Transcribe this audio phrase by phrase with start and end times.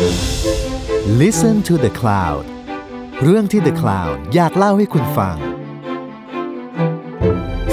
[0.00, 2.44] Listen to the Cloud
[3.22, 5.36] เรื่องที่ The Cloud อยากเล่าให้คุณฟัง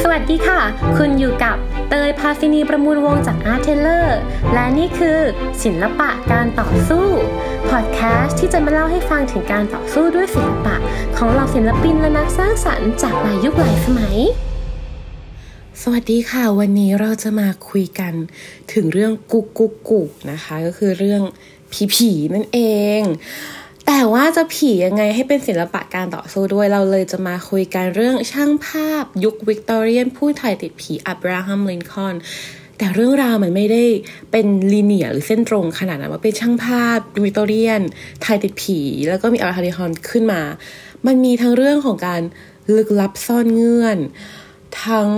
[0.01, 0.61] สวัสดีค่ะ
[0.97, 1.57] คุณอยู่กับ
[1.89, 4.19] เตยพาซินีประมูลวงจาก Artteller
[4.53, 5.19] และนี่คือ
[5.63, 7.07] ศิลปะการต่อสู้
[7.69, 10.75] พอดแคสต์ที่จะมาเล่าให้ฟังถึงการต่อสู้ด้วยศิลปะ
[11.17, 14.17] ของเหล่าศิลปินและนักสร้างสรรค์จากหลายยุคหลายสมัย
[15.81, 18.13] สวัสดีค่ะ วันนี้เราจะมาคุยกัน
[18.73, 21.21] ถึงเรื่องกุ๊กกุ๊กกู๋นะคะ ก็คือเรื่อง
[21.73, 22.59] ผีผีนั่นเอ
[22.99, 23.01] ง
[23.87, 32.15] แต่ว่าจะผียังไงให้เป็นศิลปะการต่อสู้ด้วยเราเลยจะมาคุยกันเรื่องช่างภาพยุควิกตอเรียนผู้ถ่ายติดผีอับราฮัมลินคอล์น
[32.77, 33.83] แต่เรื่องราวมันไม่ได้
[34.31, 37.81] เป็น linear หรือเส้นตรงขนาดนั้นว่าเป็นช่างภาพวิกตอเรียน
[38.25, 40.41] ถ่ายติดผี แล้วก็มีอับราฮัมลินคอล์นขึ้นมา
[41.05, 42.21] มันมีทั้งเรื่องของการ
[42.75, 43.97] ลึกลับซ่อนเงื่อน
[44.85, 45.09] ทั้ง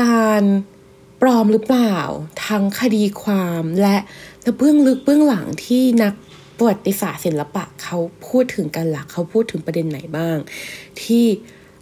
[0.00, 0.42] การ
[1.20, 1.96] ปลอมหรือเปล่า
[2.46, 3.96] ทั้งคดีความและ
[4.42, 6.14] และเบื้องลึกเบื้องหลังที่นัก
[6.56, 7.98] ประวัติศาสตร์ศิลปะเขา
[8.28, 10.36] พูดถึงกันหลักเขาพูดถึงประเด็นไหนบ้าง
[11.02, 11.24] ที่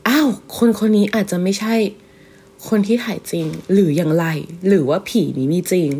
[0.08, 1.75] อ้าวคนคนนี้อาจจะไม่ใช่
[2.69, 4.27] คนที่ถ่ายจริงหรืออย่างไร
[4.69, 5.91] หรือว่าผีนี้มีจริง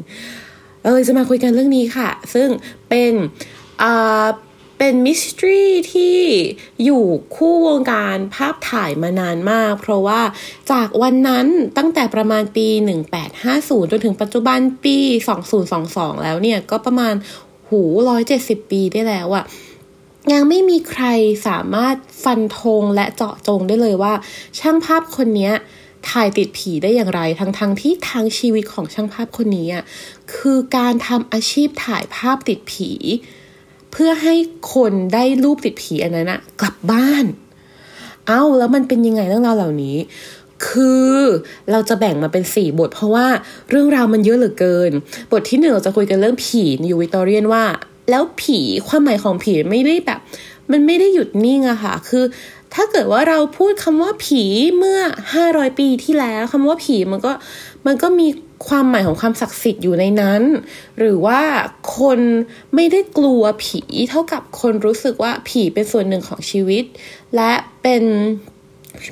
[0.81, 2.49] เราเลยจะมาคุยกันเรื่องนี้ค่ะ ซึ่ง
[2.89, 3.13] เป็น
[3.83, 4.27] อ่า
[4.79, 6.19] เป็นมิสทรีที่
[6.85, 7.05] อยู่
[7.37, 10.21] คู่วงการภาพถ่ายมานานมาก เพราะว่า
[10.73, 11.47] จากวันนั้น
[11.79, 12.67] ตั้งแต่ประมาณปี
[13.31, 14.99] 1850 จนถึงปัจจุบันปี
[15.61, 17.15] 2022 แล้วเนี่ย ก็ประมาณ
[17.69, 17.83] หู
[18.27, 19.45] 170ปีได้แล้วอะ
[20.33, 21.05] ยังไม่มีใคร
[21.49, 24.15] สามารถฟันธงและเจาะจงได้เลยว่า
[24.59, 25.51] ช่างภาพคนนี้
[26.11, 29.85] ถ่ายติดผีได้อย่างไร ทั้งๆทที่ทางชีวิตของช่างภาพคนนี้อะ
[30.35, 32.91] คือการทำอาชีพถ่ายภาพติดผี
[33.99, 34.35] เพื่อให้
[34.75, 37.25] คนได้รูปติดผีอันนั้นอะกลับบ้าน
[38.27, 39.97] เอ้าแล้วมันเป็นยังไงเรื่องราวเหล่านี้
[40.67, 41.15] คือ
[41.71, 43.27] เราจะแบ่งมาเป็นสี่บท เพราะว่า
[43.71, 44.93] เรื่องราวมันเยอะเหลือเกิน
[45.33, 47.65] บทที่หนึ่งเราจะคุยกันเรื่องผีในยูวิตอเรียนว่า
[48.11, 50.21] แล้วผีความหมายของผีไม่ได้แบบ
[50.73, 52.25] มันไม่ได้หยุดนิ่งอะค่ะ คือ
[52.77, 54.43] ถ้าเกิดว่าเราพูดคำว่าผี
[54.79, 55.01] เมื่อ
[55.41, 57.33] 500 ปีที่แล้วคำว่าผีมันก็
[57.87, 58.29] มันก็มี
[58.69, 60.43] ความหมายของความศักดิ์สิทธิ์อยู่ในนั้น
[60.99, 61.41] หรือว่า
[61.99, 62.21] คน
[62.75, 66.85] ไม่ได้กลัวผีเท่ากับคนรู้สึกว่าผีเป็นส่วนหนึ่งของชีวิต
[67.37, 68.03] และเป็น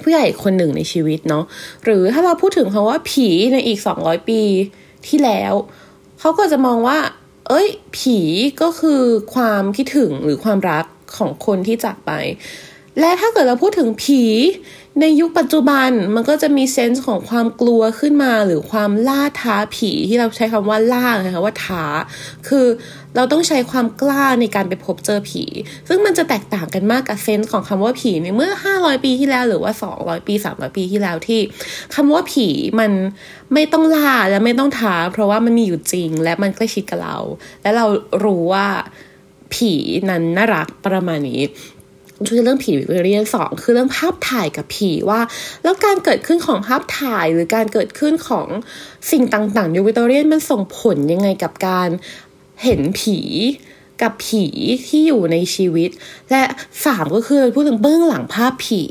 [0.03, 1.45] ผู้ใหญ่คนหนึ่งในชีวิตเนาะ
[1.85, 4.41] หรือถ้าเราพูดถึงคำว่าผีในอีก 200 ปี
[5.09, 5.53] ที่แล้ว
[6.21, 6.99] เขาก็จะมองว่า
[7.49, 8.19] เอ้ย ผี
[8.63, 9.03] ก็คือ
[9.35, 10.85] ความคิดถึงหรือความรัก
[11.17, 12.13] ของคนที่จากไป
[13.01, 14.23] และถ้าเกิดเราพูดถึงผี
[15.01, 21.85] ในยุคปัจจุบันมันก็จะมีเซนส์ของความกลัวขึ้นมาหรือความล่าท้าผีที่เราใช้คำว่าล่านะคะว่าท้า
[22.49, 22.67] คือ
[23.17, 25.45] เราต้องใช้ความกล้าในการไปพบเจอผี
[25.89, 31.41] ซึ่งมันจะแตกต่างกันมากกับเซนส์ของคำว่าผีในเมื่อ 500 ปีที่แล้วหรือว่า 200 ปี 300 ปีที่แล้วที่
[31.95, 32.49] คำว่าผี
[32.81, 32.91] มัน
[33.55, 37.19] ไม่ต้องล่าและไม่ต้องท้า เพราะว่ามันมีอยู่จริง และมันใกล้ชิดกับเรา
[37.63, 37.87] และเรา
[38.25, 38.67] รู้ว่า
[39.55, 39.73] ผี
[40.11, 41.41] นั้นน่ารักประมาณนี้
[42.29, 45.21] คือเรื่องผีวิเรียนสองคือเรื่องภาพถ่ายกับผีว่า
[45.63, 48.49] แล้วการเกิดขึ้นของภาพถ่ายหรือการเกิดขึ้นของ
[49.11, 51.89] สิ่งต่างๆยุควิกตเรียนมันส่งผลยังไงกับการ
[52.63, 53.19] เห็นผี
[54.03, 54.45] กับผี
[54.87, 55.91] ที่อยู่ในชีวิต
[56.31, 56.43] และ
[56.85, 58.83] สามก็คือพูดถึงเบื้องหลังภาพผี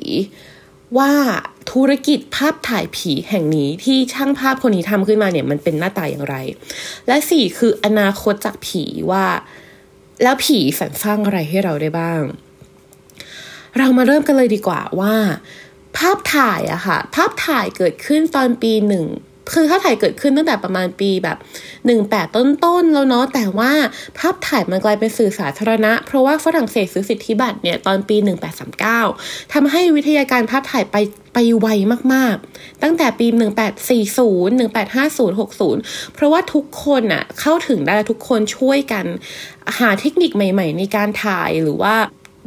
[0.97, 1.13] ว่า
[1.71, 6.35] ธุรกิจภาพถ่ายผีแห่งนี้ที่ช่างภาพคนนี้ทำขึ้นมาเนี่ยมันเป็นหน้าตาอย่างไร
[7.07, 9.25] และสี่คืออนาคตจากผีว่า
[10.23, 12.21] แล้วผีสรรสร้างอะไรให้เราได้บ้าง
[13.77, 15.15] เรามาเริ่มกันเลยดีกว่าว่า
[15.97, 19.07] ภาพถ่ายอะค่ะ ภาพถ่ายเกิดขึ้นตอนปีหนึ่ง
[19.53, 21.37] คือภาพถ่ายเกิดขึ้นตั้งแต่ประมาณปีแบบ
[21.85, 23.71] หนึ่งแปดต้นๆแล้วเนาะแต่ว่า
[24.19, 28.17] ภาพถ่ายมันกลายเป็นสื่อสาธารณะ เพราะว่าฝรั่งเศสซื้อสิทธิบัตรเนี่ยตอนปี
[28.85, 30.95] 1839ทำให้วิทยาการภาพถ่ายไป
[31.33, 31.67] ไปไว
[32.13, 33.27] มากๆ ตั้งแต่ปี
[33.91, 39.05] 1840 1850 60 เพราะว่าทุกคนอะเข้าถึงได้ทุกคนช่วยกัน
[39.79, 41.95] หาเทคนิคใหม่ ๆ ในการถ่ายหรือว่า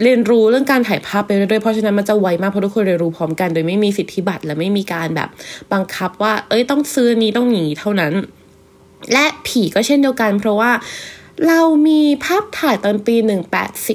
[0.02, 5.28] เรียนรู้เรื่องการถ่ายภาพไปเรื่อยๆ เพราะฉะนั้นมันจะไวมากเพราะทุกคนเรียนรู้พร้อมกัน โดยไม่มีสิทธิบัตรและไม่มีการแบบ
[5.72, 8.12] บังคับว่า เอ้ยต้องซื้อนี้ต้องหนีเท่านั้น
[9.12, 10.70] และผีก็เช่นเดียวกัน เพราะว่า
[11.48, 13.16] เรามีภาพถ่ายตอนปี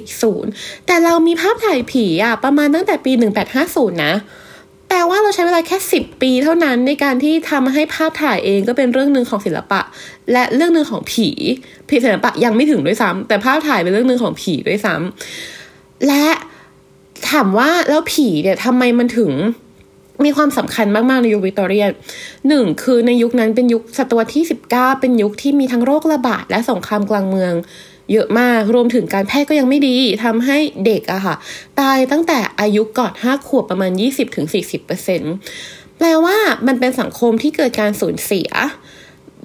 [0.03, 3.11] 1840 แต่เรามีภาพถ่ายผีอะประมาณตั้งแต่ปี
[3.57, 4.13] 1850 นะ
[4.87, 9.81] แปลว่าเราใช้เวลาแค่ 10 ปีเท่านั้นในการที่ทำให้ภาพถ่ายเองก็เป็นเรื่องหนึ่งของศิลปะ
[10.31, 11.29] และเรื่องหนึ่งของผี
[11.89, 15.60] ผีศิลปะยังไม่ถึงด้วยซ้ำแต่ภาพถ่ายเป็นเรื่องหนึ่งของผีด้วยซ้ำ
[16.07, 16.27] และ
[17.29, 19.31] ถามว่าแล้วผีเนี่ยทำไมมันถึง
[20.23, 21.89] มีความสำคัญมาก ๆ ในยุควิกตอเรียน
[22.47, 27.53] หนึ่งคือในยุคนั้นเป็นยุคศตวรรษที่ 19 เป็นยุคที่มีทั้งโรคระบาดและสงครามกลางเมือง
[28.11, 31.35] เยอะมาก รวมถึงการแพทย์ก็ยังไม่ดีทำให้เด็กอะค่ะ
[31.79, 33.91] ตายตั้งแต่อายุก่อน 5 ขวบประมาณ
[34.75, 36.37] 20-40%แปลว่า
[36.67, 38.49] มันเป็นสังคมที่เกิดการสูญเสีย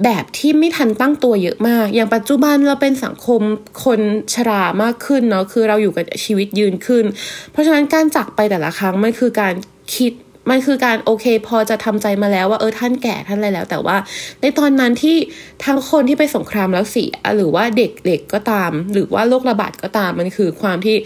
[0.05, 3.41] แบบที่ไม่ทันตั้งตัวเยอะมาก อย่างปัจจุบันเราเป็นสังคม
[3.85, 4.01] คน
[4.35, 7.05] ชรามากขึ้นเนาะ คือเราอยู่กับชีวิตยืนขึ้น
[7.51, 9.55] เพราะฉะนั้นการจากไปแต่ละครั้งมันคือการ
[9.95, 10.13] คิด
[10.51, 13.97] มันคือการโอเคพอจะทำใจมาแล้วว่าเออท่านแก่ท่านอะไรแล้ว แต่ว่า
[14.41, 15.17] ในตอนนั้นที่
[15.65, 20.97] ทั้งคนที่ไปสงครามแล้วเสียหรือว่าเด็กๆก็ตาม หรือว่าโรคระบาดก็ตามมันคือความที่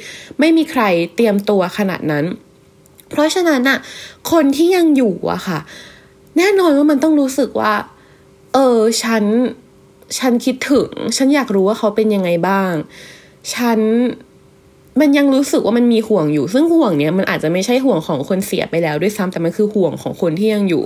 [0.40, 0.82] ไม่มีใคร
[1.16, 2.24] เตรียมตัวขนาดนั้น
[3.10, 3.78] เพราะฉะนั้นอะ
[4.32, 5.58] คนที่ยังอยู่อะค่ะ
[6.38, 7.72] แน่นอนว่ามันต้องรู้สึกว่า
[8.54, 9.24] เออ ฉัน
[10.18, 12.72] ฉันคิดถึง ฉันอยากรู้ว่าเขาเป็นยังไงบ้าง
[13.54, 13.80] ฉัน
[15.00, 20.82] มันยังรู้สึกว่ามันมีห่วงอยู่ ซึ่งห่วงเนี้ยมันอาจจะไม่ใช่ห่วงของคนเสียไปแล้วด้วยซ้ำแต่มันคือห่วงของคนที่ยังอยู่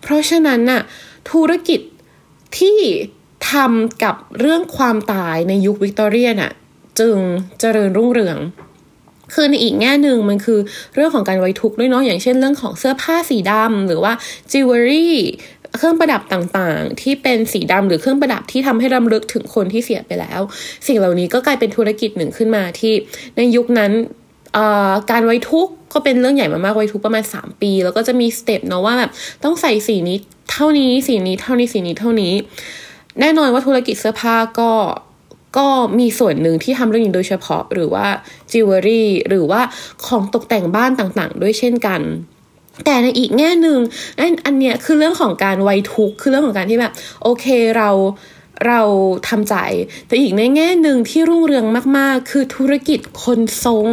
[0.00, 0.80] เพราะฉะนั้นน่ะ
[1.30, 1.80] ธุรกิจ
[2.58, 2.78] ที่
[3.50, 6.52] ทำกับเรื่องความตายในยุควิกตอเรียน่ะ
[7.00, 7.16] จึง
[7.60, 8.38] เจริญรุ่งเรือง
[9.34, 10.58] คือในอีกแง่หนึ่งมันคือ
[10.94, 14.12] เรื่องของการไว้ทุกข์ด้วยเนาะอย่างเช่นเรื่องของเสื้อผ้าสีดำหรือว่า
[14.50, 15.16] จิวเวลรี่
[15.76, 20.40] เครื่องประดับต่างๆ ที่เป็นสีดำหรือเครื่องประดับที่ทำให้รำลึกถึงคนที่เสียไปแล้ว
[20.86, 22.92] สิ่งเหล่านี้ก็กลายเป็นธุรกิจหนึ่งขึ้นมาที่
[23.36, 23.92] ในยุคนั้น
[25.10, 29.10] การไว้ทุกข์ก็เป็นเรื่องใหญ่มากๆไว้ทุกข์ประมาณ 3 ปี แล้วก็จะมี step เนาะว่าแบบ
[29.44, 30.18] ต้องใส่สีนี้
[30.52, 32.32] เท่านี้สีนี้เท่านี้สีนี้เท่านี้
[33.20, 34.70] แน่นอนว่าธุรกิจเสื้อผ้าก็
[35.58, 38.06] ก็มีส่วนหนึ่งที่ทำเรื่องนี้โดยเฉพาะ หรือว่า
[38.50, 39.60] จิวเวลรี่หรือว่า
[40.06, 42.00] ของตกแต่งบ้านต่างๆ ด้วยเช่นกัน
[42.84, 43.78] แต่ในอีกแง่หนึ่ง
[44.18, 46.92] อันอันเนี้ยคือเรื่องของการไวทุกคือเรื่องของการที่แบบ
[47.22, 47.44] โอเค
[47.76, 47.90] เรา
[48.68, 48.82] เรา
[49.28, 49.54] ทำใจ
[50.06, 51.64] แต่อีกในแง่หนึ่งที่รุ่งเรือง
[51.98, 53.88] มาก ๆ คือธุรกิจคนทรง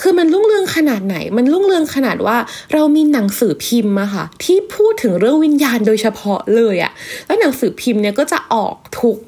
[0.00, 2.36] คือมันรุ่งเรืองขนาดไหน มันรุ่งเรืองขนาดว่า
[2.72, 6.92] เรามีหนังสือพิมพ์อะค่ะ ที่พูดถึงเรื่องวิญญาณโดยเฉพาะเลยอะ
[7.26, 9.18] แล้วหนังสือพิมพ์เนี่ยก็จะออกทุก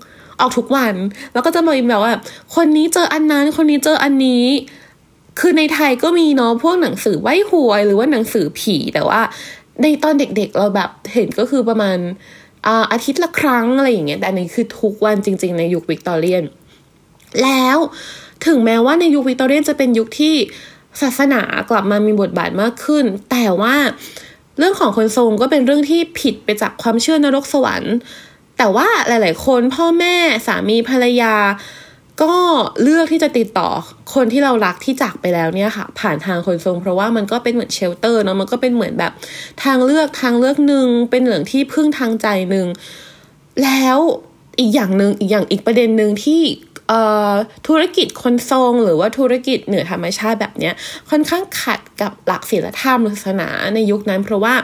[0.40, 0.94] ออกทุกวัน
[1.32, 2.12] แล้วก็จะมาแบบว่า
[2.54, 4.44] คนนี้เจออันนั้น คนนี้เจออันนี้
[5.38, 9.20] คือในไทยก็มีเนาะพวกหนังสือไหว้หวยหรือว่าหนังสือผีแต่ว่า
[9.82, 11.98] ในตอนเด็กๆเราแบบเห็นก็คือประมาณ
[12.92, 16.44] อาทิตย์ละครั้งอะไรอย่างเงี้ยแต่นี่คือทุกวันจริง ๆ ในยุควิกตอเรียน
[17.42, 17.78] แล้ว
[18.46, 20.34] ถึงแม้ว่าในยุควิกตอเรียนจะเป็นยุคที่
[21.00, 23.76] ศาสนากลับมามีบทบาทมากขึ้น แต่ว่า
[24.58, 27.94] เรื่องของคนทรงก็เป็นเรื่องที่ผิดไปจากความเชื่อนรกสวรรค์
[28.58, 31.34] แต่ว่าหลาย ๆ คนพ่อแม่สามีภรรยา
[32.22, 32.34] ก็
[32.82, 33.68] เลือกที่จะติดต่อ
[34.14, 39.12] คนที่เรารักที่จากไปแล้วเนี่ยค่ะ ผ่านทางคนทรงเพราะว่ามันก็เป็นเหมือนเชลเตอร์เนาะมันก็เป็นเหมือนแบบ
[39.64, 42.66] ทางเลือกทางเลือกหนึ่งเป็นเหลืองที่พึ่งทางใจหนึ่ง
[43.64, 43.98] แล้ว
[44.58, 46.42] อีกอย่างหนึ่งอีกอย่างอีกประเด็นหนึ่งที่
[47.68, 50.74] ธุรกิจคนทรงหรือว่าธุรกิจเหนือธรรมชาติแบบเนี้ย
[51.10, 54.54] ค่อนข้างขัดกับหลักศีลธรรมศาสนาในยุคนั้น เพราะว่า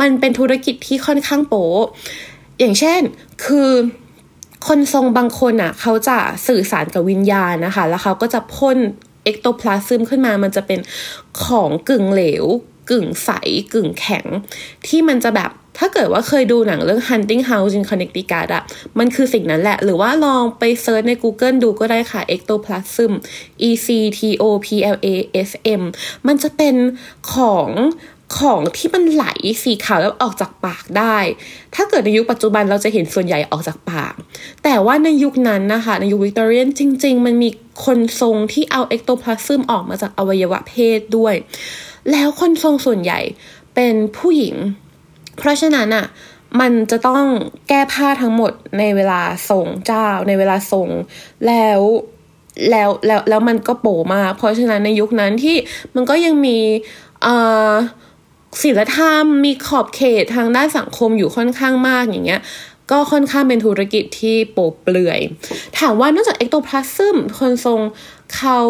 [0.00, 1.66] มันเป็นธุรกิจที่ค่อนข้างโป๊
[2.60, 3.00] อย่างเช่น
[3.44, 3.70] คือ
[4.66, 6.18] คนทรงบางคนอะเขาจะ
[6.48, 8.78] สื่อสารกับวิญญาณนะคะ แล้วเขาก็จะพ่น
[9.24, 10.80] ectoplasm ขึ้นมา มันจะเป็น
[11.44, 12.44] ของกึ่งเหลว
[12.90, 13.30] กึ่งใส
[13.74, 14.26] กึ่งแข็ง
[14.86, 18.64] ที่มันจะแบบถ้าเกิดว่าเคยดูหนังเรื่อง Haunting House in Connecticut อะ
[18.98, 23.12] มันคือสิ่งนั้นแหละ หรือว่าลองไป search ใน Google ดูก็ได้ค่ะ ectoplasm
[23.68, 23.86] e c
[24.18, 25.08] t o p l a
[25.48, 25.50] s
[25.80, 25.82] m
[26.26, 26.74] มันจะเป็น
[27.34, 27.68] ของ
[28.36, 29.24] ของที่มันไหล
[29.62, 31.16] สีขาวแล้วออกจากปากได้
[31.74, 34.14] ถ้าเกิดในยุคปัจจุบันเราจะเห็นส่วนใหญ่ออกจากปาก
[34.64, 37.48] แต่ว่าในยุคนั้นนะคะในยุควิกตอเรียนจริง ๆ มันมี
[37.84, 41.34] คนทรงที่เอา ectoplasm ออกมาจากอวัยวะเพศด้วย
[42.10, 43.20] แล้วคนทรงส่วนใหญ่
[43.74, 44.54] เป็นผู้หญิง
[45.38, 46.06] เพราะฉะนั้นอะค่ะ
[46.60, 47.24] มันจะต้อง
[47.68, 49.20] แก้ผ้าทั้งหมดในเวลา
[49.50, 50.88] ทรงเจ้าในเวลาทรง
[51.46, 51.80] แล้ว
[52.70, 55.56] แล้วแล้วแล้วมันก็โปมาก เพราะฉะนั้นในยุคนั้นที่
[55.94, 56.58] มันก็ยังมี
[57.26, 57.74] อ่า
[58.60, 62.40] ศีลธรรมมีขอบเขตทางด้านสังคมอยู่ค่อนข้างมากอย่างเงี้ย
[62.90, 65.20] ก็ค่อนข้างเป็นธุรกิจที่โปเปลือย
[65.78, 67.80] ถามว่านอกจากเอ็กโตพลาซึมคนทรง
[68.36, 68.60] เขา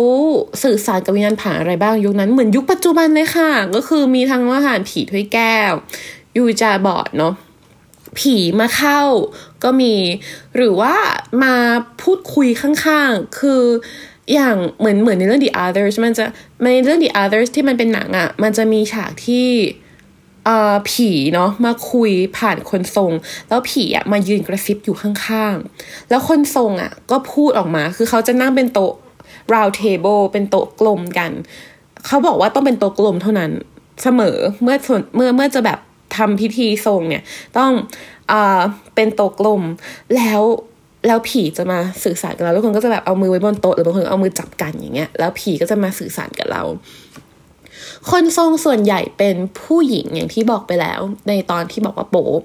[0.63, 5.73] สื่อสารกับวิญญาณผ่านอะไรบ้างยุคนั้นเหมือนยุคปัจจุบันเลยค่ะ ก็คือมีทั้งว่าหารผีถ้วยแก้ว
[6.37, 7.35] ยูจาบอดเนาะ
[8.19, 9.01] ผีมาเข้า
[9.65, 9.95] ก็มี
[10.57, 10.95] หรือว่า
[11.43, 11.55] มา
[12.03, 13.63] พูดคุยข้างๆ คือ
[14.33, 16.25] อย่างเหมือนเหมือนในเรื่อง The Others มันจะ
[16.65, 19.49] ในเรื่อง The Others ที่มันเป็นหนังอะ่ะ มันจะมีฉากที่
[20.91, 23.13] ผีเนาะมาคุยผ่านคนทรง
[23.49, 28.93] แล้วผีอะมายืนกระซิบอยู่ข้างๆ แล้วคนทรงอะก็พูดออกมาคือเขาจะนั่งเป็นโต๊ะ
[29.53, 31.31] round table เป็นโต๊ะกลมกัน
[32.07, 33.51] เขาบอกว่าต้องเป็นโต๊ะกลมเท่านั้น
[34.03, 34.77] เสมอเมื่อ
[35.17, 35.79] เมื่อเมื่อจะแบบ
[36.17, 37.23] ทำพิธีทรงเนี่ย
[37.59, 37.73] ต้อง
[38.33, 38.61] อ่า
[38.95, 39.63] เป็นโต๊ะกลม
[40.17, 40.43] แล้ว
[41.09, 46.63] แล้วผีจะมาสื่อสารกับเราทุกคนก็จะแบบเอามือไว้บนโต๊ะหรือบางคนเอามือจับกันอย่างเงี้ย แล้วผีก็จะมาสื่อสารกับเรา
[48.11, 52.39] คนทรงส่วนใหญ่เป็นผู้หญิงอย่างที่บอกไปแล้ว ในตอนที่บอกว่าโป๊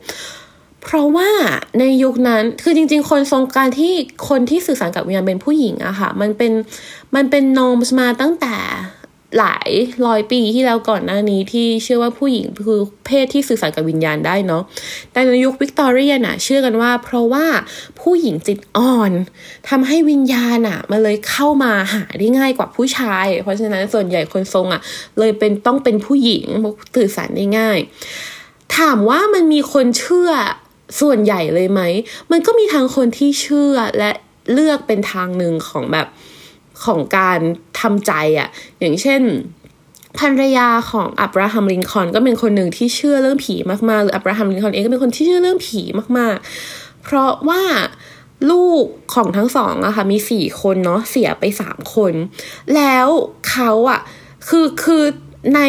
[0.84, 1.30] เพราะว่า
[1.80, 3.94] ในยุคนั้นคือจริง ๆ คนทรงการที่
[4.30, 6.52] คนที่สื่อสารกับวิญญาณเป็นผู้หญิงอะค่ะ มันเป็น
[7.16, 8.56] มันเป็นนอมมาตั้งแต่
[9.40, 9.70] หลาย
[10.06, 14.64] ร้อยปีที่แล้วก่อนหน้านี้ที่เชื่อว่าผู้หญิงคือเพศที่สื่อสารกับวิญญาณได้เนาะ
[15.12, 17.46] แต่ในยุควิกตอเรียน่ะเชื่อกันว่า เพราะว่า
[18.02, 19.12] ผู้หญิงจิตอ่อน
[19.70, 24.82] ทำให้วิญญาณอะมันเลยเข้ามาหาได้ง่ายกว่าผู้ชาย เพราะฉะนั้นส่วนใหญ่คนทรงอะ
[25.20, 26.46] เลยเป็นต้องเป็นผู้หญิง
[26.96, 27.80] สื่อสารได้ง่าย
[28.78, 30.32] ถามว่ามันมีคนเชื่อ
[31.02, 31.82] ส่วนใหญ่เลยไหม
[32.32, 34.12] มันก็มีทางคนที่เชื่อและ
[34.54, 36.08] เลือกเป็นทางหนึ่งของแบบ
[36.86, 37.40] ของการ
[37.82, 38.50] ทำใจอะ่ะ
[38.80, 39.22] อย่างเช่น
[40.20, 43.56] ภรรยาของอับราฮัมลินคอนก็เป็นคนหนึ่งที่เชื่อเรื่องผี
[43.90, 45.82] มากๆ หรืออับราฮัมลินคอนเองก็เป็นคนที่เชื่อเรื่องผี
[46.18, 47.62] มากๆ เพราะว่า
[48.52, 52.14] ลูกของทั้งสองอะค่ะมีสี่คนเนาะเสียไปสามคน
[52.76, 53.08] แล้ว
[53.50, 54.02] เขาอะ
[54.48, 55.04] คือคือ
[55.56, 55.60] ใน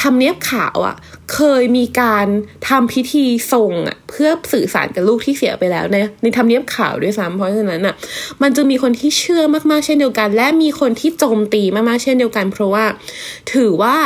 [0.00, 0.96] ทำเนียบขาวอะ่ะ
[1.34, 2.26] เคยมีการ
[2.68, 7.94] ทำพิธีส่งอะ่ะ เพื่อสื่อสารกับลูกที่เสียไปแล้วในในทำเนียบขาวด้วยซ้ำเพราะฉะนั้นอะ่ะ
[8.42, 12.84] มันจะมีคนที่เชื่อมากๆเช่นเดียวกัน และมีคนที่โจมตีมากๆเช่นเดียวกัน เพราะว่า
[13.52, 13.96] ถือว่า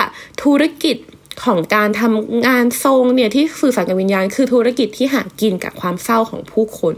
[0.43, 0.97] ธุรกิจ
[1.45, 6.97] ของการทำงานทรงเนี่ยที่สื่อสารกับวิญญาณ คือธุรกิจที่หากินกับความเศร้าของผู้คน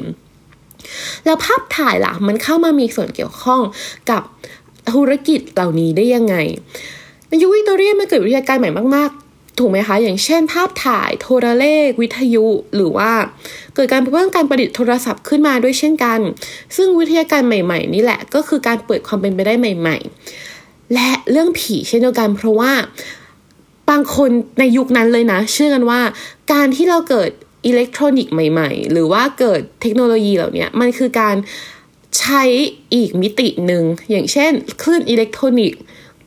[1.24, 3.60] แล้วภาพถ่ายล่ะ มันเข้ามามีส่วนเกี่ยวข้อง
[4.10, 4.22] กับ
[4.92, 6.36] ธุรกิจเหล่านี้ได้ยังไง
[7.28, 13.10] ในยุควิกตอเรียมันเกิดวิทยาการใหม่มากๆ ถูกไหมคะ อย่างเช่น ภาพถ่ายโทรเลข วิทยุ หรือว่า
[13.74, 16.20] เกิดการเพิ่มการประดิษฐ์โทรศัพท์ขึ้นมาด้วยเช่นกัน
[16.76, 19.96] ซึ่งวิทยาการใหม่ ๆ นี่แหละ ก็คือการเปิดความเป็นไปได้ใหม่
[20.44, 22.72] ๆ และเรื่องผีเช่นเดียวกันเพราะว่า
[23.90, 26.00] บางคนในยุคนั้นเลยนะ เชื่อกันว่า
[26.52, 27.30] การที่เราเกิด
[27.66, 31.36] อิเล็กทรอนิกส์ใหม่ ๆ หรือว่าเกิดเทคโนโลยีเหล่านี้มันคือการ
[32.18, 32.42] ใช้
[32.94, 34.52] อีกมิติหนึ่งอย่างเช่น
[34.82, 35.80] คลื่นอิเล็กทรอนิกส์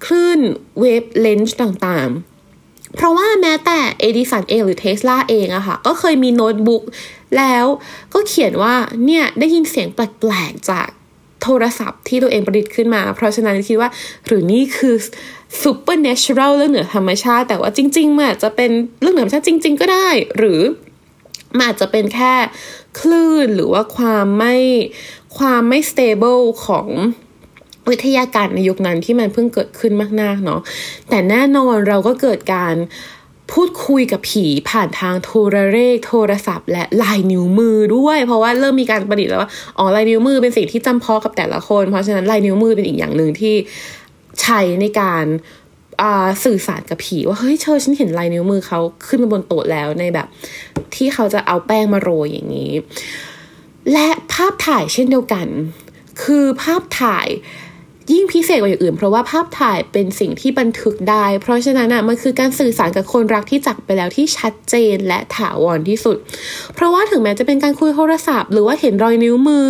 [0.06, 0.40] คลื่น
[0.80, 6.84] wavelength ต่างๆ เพราะว่าแม้แต่เอดิสันเองหรือเทสลาเองอะค่ะ ก็เคยมีโน้ตบุ๊ก
[7.38, 7.66] แล้ว
[8.14, 8.76] ก็เขียนว่า
[9.06, 10.88] เนี่ยได้ยินเสียงแปลกๆจาก
[11.42, 13.90] โทรศัพท์ที่ตัวเองประดิษฐ์ขึ้นมา เพราะฉะนั้นคิดว่า
[14.26, 14.96] หรือนี่คือ
[15.62, 20.62] supernatural เรื่องเหนือธรรมชาติ แต่ว่าจริงๆมันอาจจะเป็นเรื่องเหนือธรรมชาติจริง ๆ ก็ได้ หรือ
[21.58, 22.34] มันอาจจะเป็นแค่
[23.00, 24.56] คลื่นหรือว่าความไม่
[25.38, 26.88] ความไม่สเตเบิลของ
[27.90, 30.62] วิทยาการในยุคนั้นที่มันเพิ่งเกิดขึ้นมากๆเนาะ
[31.10, 32.76] แต่แน่นอนเราก็เกิดการ
[33.52, 43.56] พูดคุยกับผีผ่านทางโทรเลขโทรศัพท์ และลายนิ้วมือด้วย เพราะว่าเริ่มมีการประดิษฐ์แล้วว่าอ๋อลายนิ้วมือเป็นสิ่งที่จำเพาะกับแต่ละคน เพราะฉะนั้นลายนิ้วมือเป็นอีกอย่างหนึ่งที่
[44.42, 45.26] ใช้ในการ
[46.46, 50.28] สื่อสารกับผีว่าเฮ้ยเชอฉันเห็นลายนิ้วมือเขาขึ้นมาบนโต๊ะแล้วในแบบ
[50.96, 52.72] ที่เขาจะเอาแป้งมาโรยอย่างนี้
[53.94, 55.48] และภาพถ่ายเช่นเดียวกัน
[56.24, 57.28] คือภาพถ่าย
[58.14, 66.18] ยิ่งพิเศษกว่าอย่างอื่น เพราะว่าภาพถ่ายเป็นสิ่งที่บันทึกได้ เพราะฉะนั้นอะมันคือการสื่อสารกับคนรักที่จากไปแล้วที่ชัดเจนและถาวรที่สุด
[66.76, 69.70] เพราะว่าถึงแม้จะเป็นการคุยโทรศัพท์ หรือว่าเห็นรอยนิ้วมือ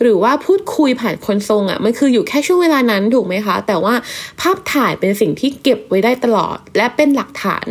[0.00, 3.94] หรือว่าพูดคุยผ่านคนทรงอะมันคืออยู่แค่ช่วงเวลานั้นถูกไหมคะ แต่ว่า
[4.40, 7.66] ภาพถ่ายเป็นสิ่งที่เก็บไว้ได้ตลอด และเป็นหลักฐาน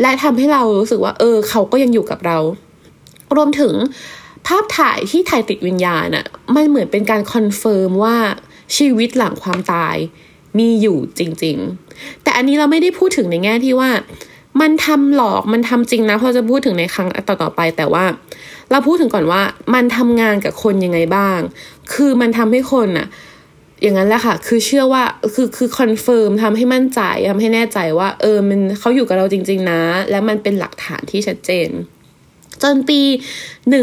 [0.00, 2.38] และทำให้เรารู้สึกว่า เออ เขาก็ยังอยู่กับเรา
[3.36, 3.74] รวมถึง
[4.46, 8.16] ภาพถ่ายที่ถ่ายติดวิญญาณอะมันเหมือนเป็นการ confirm ว่า
[8.76, 9.96] ชีวิตหลังความตาย
[10.58, 11.56] มีอยู่จริง
[11.90, 13.90] ๆ แต่อันนี้เราไม่ได้พูดถึงในแง่ที่ว่า
[14.60, 18.04] มันทำหลอกมันทำจริงนะพอจะพูดถึงในครั้งต่อๆไป แต่ว่า
[18.70, 19.42] เราพูดถึงก่อนว่า
[19.74, 21.38] มันทำงานกับคนยังไงบ้าง
[21.92, 23.08] คือมันทำให้คนอะ
[23.82, 25.02] อย่างนั้นแหละค่ะ คือเชื่อว่า
[25.34, 29.80] คือคือ confirm ทำให้มั่นใจทำให้แน่ใจว่า เออ มันเขาอยู่กับเราจริง ๆ นะ
[30.10, 31.68] และมันเป็นหลักฐานที่ชัดเจน
[32.62, 33.00] จนปี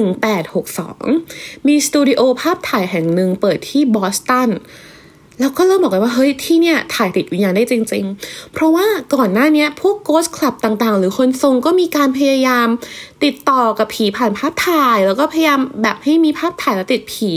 [0.03, 4.49] 1862 มีสตูดิโอภาพถ่ายแห่งหนึ่งเปิดที่บอสตัน
[5.39, 8.85] แล้วก็เริ่มบอกกันว่าเฮ้ยที่เนี่ยถ่ายติดวิญญาณได้จริง ๆ เพราะว่า
[9.15, 12.67] ก่อนหน้านี้พวก Ghost Club ต่างๆ หรือคนทรงก็มีการพยายาม
[13.23, 17.31] ติดต่อกับผีผ่านภาพถ่าย แล้วก็พยายามแบบให้มีภาพถ่ายแล้วติดผี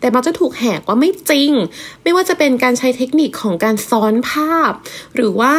[0.00, 1.50] แต่มันจะถูกแหกว่าไม่จริง
[2.02, 4.72] ไม่ว่าจะเป็นการใช้เทคนิคของการซ้อนภาพ
[5.14, 5.54] หรือว่า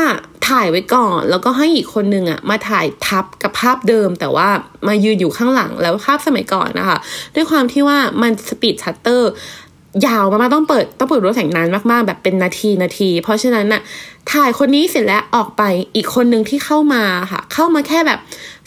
[0.48, 4.50] ถ่ายไว้ก่อน แล้วก็ให้อีกคนนึงอะมาถ่ายทับกับภาพเดิม แต่ว่า
[4.88, 6.98] มายืนอยู่ข้างหลังแล้วภาพสมัยก่อนนะคะ
[7.36, 9.32] ด้วยความที่ว่ามันสปีดชัตเตอร์
[10.08, 13.82] ยาวมากๆต้องเปิดต้องเปิดรถแสงนานมากๆ แบบเป็นนาทีนาที เพราะฉะนั้นน่ะ
[14.32, 15.64] ถ่ายคนนี้เสร็จแล้วออกไป
[15.96, 18.20] อีกคนหนึ่งที่เข้ามาค่ะ เข้ามาแค่แบบ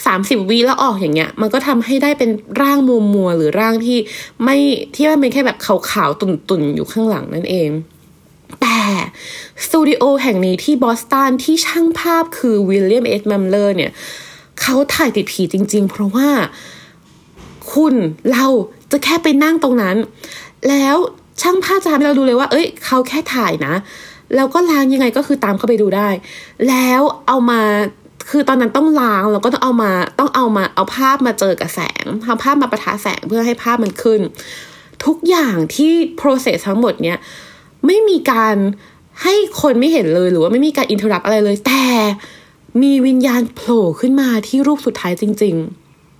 [0.06, 2.30] สามสิบวิแล้วออกอย่างเงี้ย มันก็ทำให้ได้เป็น
[2.60, 3.98] ร่างมัวมัวหรือร่างที่
[4.44, 4.56] ไม่
[4.94, 7.70] ที่มันเป็นแค่แบบขาวๆตุ่นๆอยู่ข้างหลังนั่นเอง
[8.62, 8.80] แต่
[9.64, 13.90] สตูดิโอแห่งนี้ที่บอสตันที่ช่างภาพคือวิลเลียมเอช มัมเลอร์เนี่ย
[14.60, 16.28] เขาถ่ายติดผีจริง ๆ เพราะว่า
[17.72, 17.94] คุณ
[18.32, 18.46] เรา
[18.90, 19.96] จะแค่ไปนั่งตรงนั้น
[20.68, 20.96] แล้ว
[21.42, 23.74] ช่างภาพจะทำให้เราดูเลยว่า เอ้ย เขาแค่ถ่ายนะ
[24.36, 26.08] แล้วก็ล้างยังไงก็คือตามเข้าไปดูได้
[26.68, 27.60] แล้วเอามา
[28.30, 34.20] คือตอนนั้นต้องล้างแล้วก็ต้องเอามาต้องเอามาเอาภาพมาเจอกับแสงทำภาพมาประทะแสงเพื่อให้ภาพมันขึ้น
[35.04, 37.18] ทุกอย่างที่ process ทั้งหมดเนี้ย
[37.86, 38.56] ไม่มีการ
[39.22, 41.84] ให้คนไม่เห็นเลยหรือว่าไม่มีการอินเทอร์รับอะไรเลย แต่
[42.82, 45.56] มีวิญญาณโผล่ขึ้นมาที่รูปสุดท้ายจริง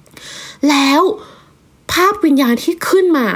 [0.02, 3.28] ๆ แล้วาพวิญญาณที่ขึ้นมา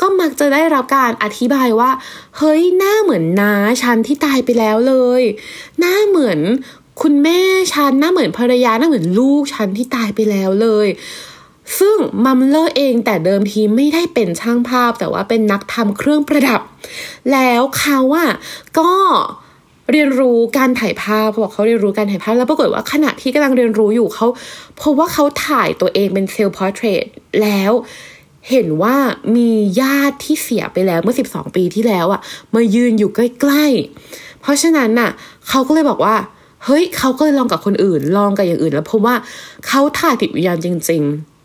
[0.00, 1.90] ก็มักจะได้รับการอธิบายว่า
[2.38, 5.22] เฮ้ยหน้าเหมือนน้าฉันที่ตายไปแล้วเลย
[5.78, 6.40] หน้าเหมือน
[7.02, 7.40] คุณแม่
[7.74, 10.88] ฉันหน้าเหมือนภรรยาหน้าเหมือนลูกฉันที่ตายไปแล้วเลย
[11.78, 16.60] ซึ่งมัมเลอร์เองแต่เดิมทีไม่ได้เป็นช่างภาพแต่ว่าเป็นนักทำเครื่องประดับ
[17.32, 18.32] แล้วเขาอะ
[18.78, 19.47] ก็
[19.92, 24.26] เรียนรู้การถ่ายภาพเขาบอกเขาเรียนรู้การถ่ายภาพ แล้วปรากฏว่าขณะที่กำลังเรียนรู้อยู่เขา
[24.76, 27.04] เพราะว่าเขาถ่ายตัวเองเป็น self-portrait
[27.42, 27.72] แล้ว
[28.50, 28.96] เห็นว่า
[29.36, 32.20] มีญาติที่เสียไปแล้วเมื่อ 12 ปีที่แล้วอะ
[32.54, 35.10] มายืนอยู่ใกล้ๆ เพราะฉะนั้นน่ะ
[35.48, 36.16] เขาก็เลยบอกว่า
[36.64, 39.14] เฮ้ยเขาก็เลยลองกับคนอื่น ลองกับอย่างอื่นแล้วพบว่า
[39.68, 41.37] เขาถ่ายติดวิญญาณจริง ๆ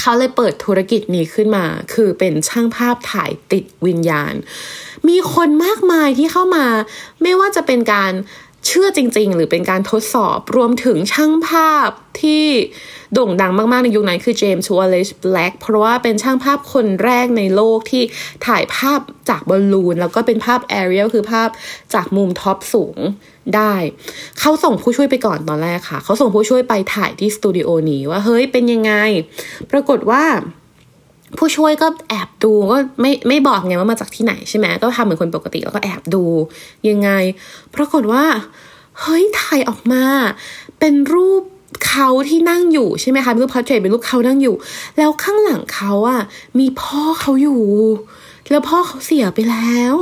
[0.00, 4.34] เขาเลยเปิดธุรกิจนี้ขึ้นมา คือเป็นช่างภาพถ่ายติดวิญญาณ
[5.08, 6.66] มีคนมากมายที่เข้ามา
[7.22, 8.12] ไม่ว่าจะเป็นการ
[8.66, 11.90] เชื่อจริง ๆ หรือเป็นการทดสอบรวมถึงช่างภาพ
[12.20, 12.46] ที่
[13.14, 18.02] โด่งดังมาก ๆ ในยุคนั้นคือเจมส์วอลเลซ แบล็กเพราะว่าเป็นช่างภาพคนแรกในโลกที่
[18.46, 19.00] ถ่ายภาพ
[19.30, 21.48] จากบอลลูน แล้วก็เป็นภาพ aerial คือภาพ
[21.94, 22.96] จากมุม top สูง
[23.54, 23.74] ได้
[24.38, 28.92] เขาส่งผู้ช่วยไปก่อนตอนแรกค่ะ เขาส่งผู้ช่วยไปถ่ายที่สตูดิโอนี้ว่าเฮ้ยเป็นยังไง
[29.70, 30.22] ปรากฏว่า
[31.38, 36.24] ผู้ช่วยก็แอบดูก็ไม่ไม่บอกไงว่ามาจากที่ไหนใช่ไหมก็ทำเหมือนคนปกติแล้วก็แอบดู
[36.88, 37.10] ยังไง
[37.74, 38.24] ปรากฏว่า
[39.00, 40.04] เฮ้ยถ่ายออกมา
[40.78, 41.42] เป็นรูป
[41.86, 44.54] เขาที่นั่งอยู่ใช่ไหมคะเป็นรูป portrait เป็นรูปเขานั่งอยู่
[44.98, 46.20] แล้วข้างหลังเขาอะ
[46.58, 47.62] มีพ่อเขาอยู่
[48.50, 49.96] แล้วพ่อเขาเสียไปแล้ว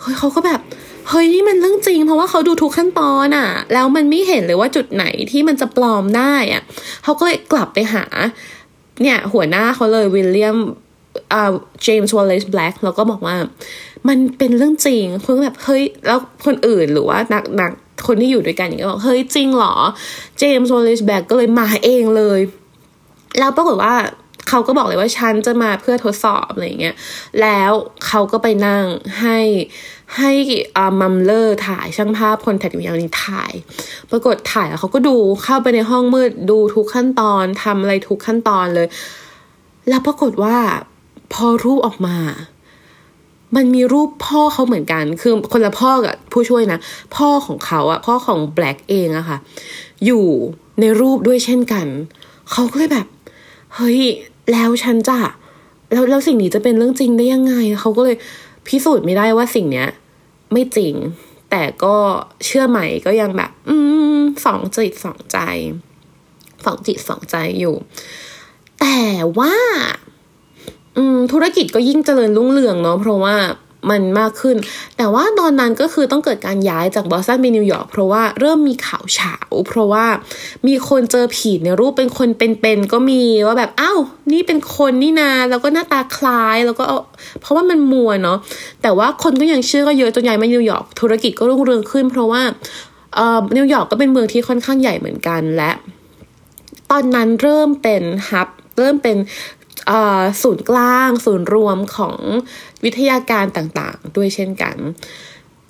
[0.00, 0.60] เฮ้ยเขาก็แบบ
[1.08, 6.62] เฮ้ยนี่มันเรื่องจริง เพราะว่าเขาดูทุกขั้นตอนอะแล้วมันไม่เห็นเลยว่าจุดไหนที่มันจะปลอมได้อะ
[7.02, 8.04] เขาก็เลยกลับไปหา
[9.02, 10.56] เนี่ยหัวหน้าเขาเลยวิลเลียม
[11.32, 13.36] อ่าเจมส์วอลเลซแบล็กแล้วก็บอกว่า
[14.08, 17.72] มันเป็นเรื่องจริงคนแบบเฮ้ยแล้วคนอื่นหรือว่านักนัก
[18.06, 19.74] คนที่อยู่ด้วยกันอย่างเงี้ยบอกเฮ้ยจริงเหรอ
[20.38, 22.40] เจมส์วอลเลซแบล็กก็เลยมาเองเลย
[23.38, 23.94] แล้วปรากฏว่า
[24.48, 26.96] เขาก็บอกเลยว่าฉันจะมาเพื่อทดสอบอะไรเงี้ย
[27.40, 27.72] แล้ว
[28.06, 28.84] เขาก็ไปนั่ง
[29.20, 29.38] ให้
[30.16, 30.32] ให้
[30.78, 33.52] อามัมเลอร์ถ่ายช่างภาพคนถ่ายวิญญาณนี้ถ่าย
[34.10, 38.86] ปรากฏถ่ายแล้วเขาก็ดูเข้าไปในห้องมืดดูทุกขั้นตอนทำอะไรทุกขั้นตอนเลย
[39.88, 40.56] แล้วปรากฏว่า
[41.32, 42.18] พอรูปออกมา
[43.56, 46.78] มันมีรูปพ่อเขาเหมือนกัน คือคนละพ่อกับผู้ช่วยนะ
[47.16, 49.38] พ่อของเขาอะพ่อของแบล็กเองอะค่ะ
[50.06, 50.26] อยู่
[50.80, 51.86] ในรูปด้วยเช่นกัน
[52.52, 53.06] เขาก็เลยแบบ
[53.74, 54.00] เฮ้ย
[54.52, 55.18] แล้วฉันจะ
[55.92, 58.16] แล้วแล้วสิ่งนี้จะเป็นเรื่องจริงได้ยังไง เขาก็เลย
[58.66, 59.88] พิสูจน์ไม่ได้ว่าสิ่งเนี้ย
[60.52, 60.94] ไม่จริง
[61.50, 61.96] แต่ก็
[62.44, 63.76] เชื่อใหม่ก็ยังแบบ อื
[64.16, 65.38] มสองจิตสองใจ
[66.64, 67.74] สองจิตสองใจอยู่
[68.80, 69.00] แต่
[69.38, 69.54] ว่า
[70.96, 73.36] อืม ธุรกิจก็ยิ่งเจริญรุ่งเรืองเนาะเพราะว่า
[73.90, 74.56] มันมากขึ้น
[74.96, 79.36] แต่ว่าตอนนั้นก็คือต้องเกิดการย้ายจากบอสตันไปนิวยอร์กเพราะว่าเริ่มมีข่าวฉาว
[79.68, 80.06] เพราะว่า
[80.66, 83.98] มีคนเจอผีในรูปเป็นคนเป็นๆก็มีว่าแบบอ้าว
[84.32, 86.84] นี่เป็นคนนี่นาแล้วก็หน้าตาคล้ายแล้วก็
[87.40, 88.38] เพราะว่ามันมัวเนาะ
[88.82, 92.42] แต่ว่าคนก็ยังเชื่อก็เยอะจนย้ายมานิวยอร์กธุรกิจก็รุ่งเรืองขึ้น เพราะว่า
[93.14, 95.70] เอ่อนิวยอร์กก็เป็นเมืองที่ค่อนข้างใหญ่เหมือนกันและ
[96.90, 99.16] ตอนนั้นเริ่มเป็น hub เริ่มเป็น
[100.42, 102.16] ศูนย์กลาง ศูนย์รวมของ
[102.84, 104.76] วิทยาการต่างๆ ด้วยเช่นกัน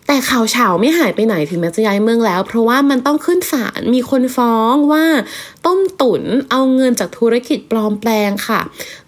[0.09, 5.05] แต่ข่าวฉาวไม่หายไปไหนถึงแม้จะย้ายเมืองแล้ว เพราะว่ามันต้องขึ้นศาลมีคนฟ้องว่า
[5.67, 8.61] ต้มตุ๋นเอาเงินจากธุรกิจปลอมแปลงค่ะ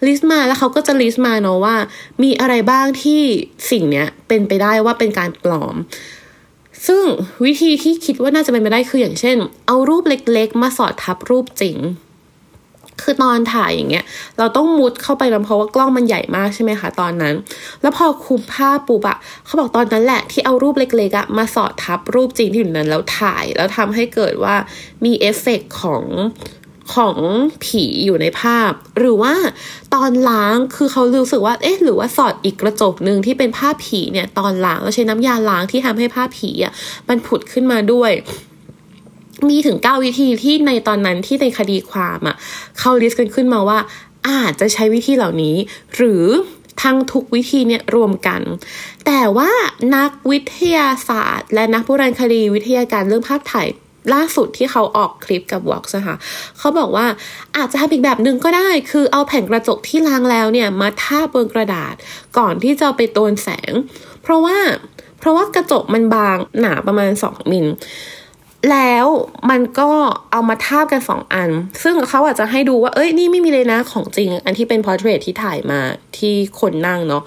[0.07, 1.77] list มาแล้วเขาก็จะ list มาเนาะว่า
[2.23, 3.23] มีอะไรบ้างที่
[3.71, 5.77] สิ่งเนี้ยเป็นไปได้ว่าเป็นการปลอม
[6.87, 7.05] ซึ่ง
[7.45, 11.77] วิธีที่คิดว่าน่าจะเป็นไปได้คืออย่างเช่น เอารูปเล็กๆ มาสอดทับรูปจริง
[13.03, 14.05] คือตอนถ่ายอย่างเงี้ย
[14.39, 17.35] เราต้องมุดเข้าไปแล้วเพราะว่ากล้องมันใหญ่มากใช่ไหมคะตอนนั้น
[17.83, 24.55] แล้วพอคุมภาพปุ๊บะเขาบอกตอนนั้นแหละที่เอารูปเล็กๆอะมาสอดทับรูปจริงที่อยู่นั้นแล้วถ่ายแล้วทำให้เกิดว่า
[25.05, 26.05] มีเอฟเฟกของ
[26.95, 27.17] ของ
[27.65, 29.35] ผีอยู่ในภาพ หรือว่า
[29.95, 36.73] ตอนล้างคือเขารู้สึกว่าเอ๊ะหรือว่าสอดอีกกระจกหนึ่งที่เป็นภาพผีเนี่ยตอนล้างแล้วใช้น้ำยาล้างที่ทำให้ภาพผีอะ
[37.09, 38.11] มันผุดขึ้นมาด้วย
[39.49, 42.37] มีถึงเก้าวิธีที่ในตอนนั้นที่ในคดีความอะ
[42.79, 43.79] เขาลิสต์กันขึ้นมาว่า
[44.29, 45.57] อาจจะใช้วิธีเหล่านี้
[45.96, 46.25] หรือ
[46.83, 48.40] ทั้งทุกวิธีเนี่ยรวมกัน
[49.07, 49.51] แต่ว่า
[49.96, 53.68] นักวิทยาศาสตร์ และนักโบราณคดีวิทยาการเรื่องภาพถ่าย
[54.14, 56.16] ล่าสุดที่เขาออกคลิปกับวอล์กนะคะ
[56.59, 57.07] เขาบอกว่า
[57.57, 61.94] อาจจะทำอีกแบบหนึ่งก็ได้ คือเอาแผ่นกระจกที่ล้างแล้วเนี่ยมาทาบบนกระดาษ
[62.38, 63.72] ก่อนที่จะไปโดนแสง
[64.22, 64.57] เพราะว่า
[65.18, 67.66] เพราะว่ากระจกมันบางหนาประมาณ 2มิล
[68.71, 69.07] แล้ว
[69.51, 69.90] มันก็
[70.33, 71.51] เอามาทาบกันสองอัน
[71.83, 75.81] ซึ่งเขาอาจจะให้ดูว่า เอ้ยนี่ไม่มีเลยนะของจริง อันที่เป็น portrait ที่ถ่ายมา
[76.19, 77.23] ที่คนนั่งเนาะ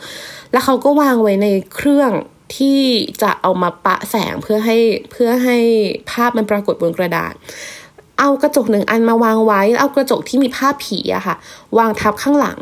[0.51, 2.11] แล้วเขาก็วางไว้ในเครื่อง
[2.57, 2.79] ที่
[3.21, 4.77] จะเอามาปะแสงเพื่อให้
[5.11, 5.57] เพื่อให้
[6.11, 7.33] ภาพมันปรากฏบนกระดาษ
[8.19, 11.35] เอากระจกหนึ่งอันมาวางไว้เอากระจกที่มีภาพผีอะค่ะ
[11.77, 12.59] วางทับข้างหลัง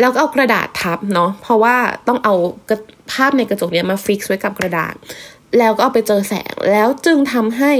[0.00, 1.76] แล้วก็เอากระดาษทับเนาะเพราะว่า
[2.08, 2.34] ต้องเอา
[3.12, 4.94] ภาพในกระจกเนี้ยมา fix ไว้กับกระดาษ
[5.58, 7.72] แล้วก็เอาไปเจอแสงแล้วจึงทำให้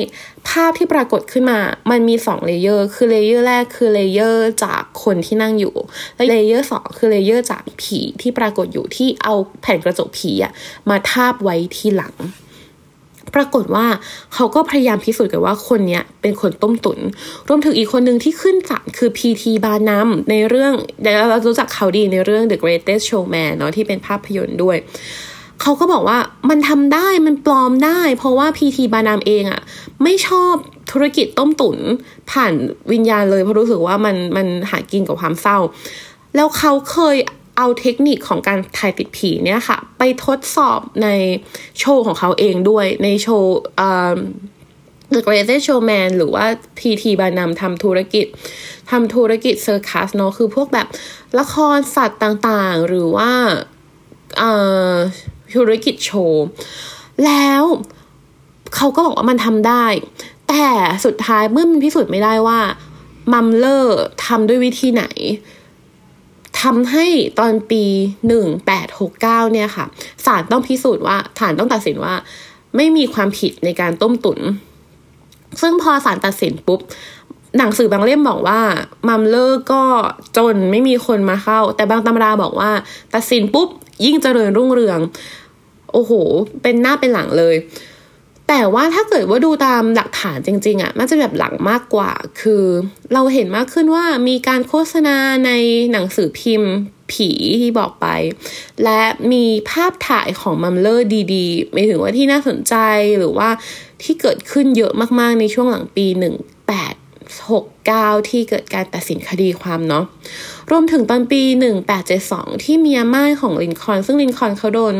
[0.48, 5.74] ภาพที่ปรากฏขึ้นมา มันมีสอง layer คือ layer แรกคือ layer จากคนที่นั่งอยู่
[6.16, 10.52] และ layer สองคือ layer จากผีที่ปรากฏอยู่ที่เอาแผ่นกระจกผีอะ
[10.90, 12.14] มาทาบไว้ที่หลัง
[13.34, 13.86] ปรากฏว่า
[14.34, 16.98] เขาก็พยายามพิสูจน์กันว่าคนนี้เป็นคนต้มตุน
[17.48, 24.76] รวมถึงอีกคนหนึ่งที่ขึ้นศาลคือพีทีบานัมในเรื่องเดี๋ยวเรารู้จักเขาดีในเรื่อง The Greatest Showman เนาะที่เป็นภาพยนตร์ด้วย
[25.62, 26.18] เขาก็บอกว่า
[26.50, 29.60] มันทำได้มันปลอมได้ เพราะว่าพีทีบานามเองอะ่ะ
[30.02, 30.54] ไม่ชอบ
[30.92, 31.78] ธุรกิจต้มตุ๋น
[32.30, 32.52] ผ่าน
[32.92, 35.58] วิญญาณเลยเพราะรู้สึกว่ามันมันหากินกับความเศร้า
[36.36, 37.16] แล้วเขาเคย
[37.56, 41.08] เอาเทคนิคของการถ่ายติดผีเนี่ยค่ะ ไปทดสอบใน
[41.80, 43.58] โชว์ของเขาเองด้วยในโชว์
[45.14, 46.44] The Greatest Showman หรือว่า
[46.78, 48.26] PT บานำทำธุรกิจ
[48.90, 50.86] ทำธุรกิจเซอร์คัสเนาะคือพวกแบบ
[51.38, 53.30] ละครสัตว์ต่างๆ หรือว่า
[55.54, 56.44] ธุรกิจโชว์
[57.24, 57.62] แล้ว
[58.74, 59.86] เขาก็บอกว่ามันทำได้
[60.48, 60.66] แต่
[61.04, 62.60] สุดท้ายเมื่อมันพิสูจน์ไม่ได้ว่า
[63.32, 65.04] มัมเลอร์ทำด้วยวิธีไหน
[66.60, 67.06] ทำให้
[67.38, 67.84] ตอนปี
[68.26, 69.84] หนึ่งแปดหกเก้าเนี่ยค่ะ
[70.26, 72.14] ศาลต้องพิสูจน์ว่าศาลต้องตัดสินว่า
[72.76, 74.38] ไม่มีความผิดในการต้มตุ๋น
[75.60, 76.80] ซึ่งพอศาลตัดสินปุ๊บ
[77.58, 78.60] หนังสือบางเล่มบอกว่า
[79.08, 79.82] มัมเลอร์ก็
[80.36, 82.70] จนไม่มีคนมาเข้า แต่บางตำราบอกว่า
[83.14, 83.68] ตัดสินปุ๊บ
[84.04, 84.98] ยิ่งเจริญรุ่งเรือง
[85.92, 86.12] โอ้โห
[86.62, 87.56] เป็นหน้าเป็นหลังเลย
[88.48, 92.64] แต่ว่าถ้าเกิดว่าดูตามหลักฐานจริง ๆอะ่ะมันจะแบบหลังมากกว่า คือ
[93.12, 95.50] เราเห็นมากขึ้นว่ามีการโฆษณาใน
[95.92, 96.72] หนังสือพิมพ์
[97.12, 98.06] ผีที่บอกไป
[98.84, 102.74] และมีภาพถ่ายของมัมเลอร์ดีๆ ไม่ถึงว่าที่น่าสนใจ
[103.18, 103.48] หรือว่า
[104.02, 106.20] ที่เกิดขึ้นเยอะมากๆในช่วงหลังปี 18
[107.48, 110.04] 69 ที่เกิดการตัดสินคดีความเนาะ
[110.70, 111.42] รวมถึงตอนปี
[112.02, 114.96] 1872 ที่เมียม่ายของลินคอนซึ่งลินคอนเขาโดน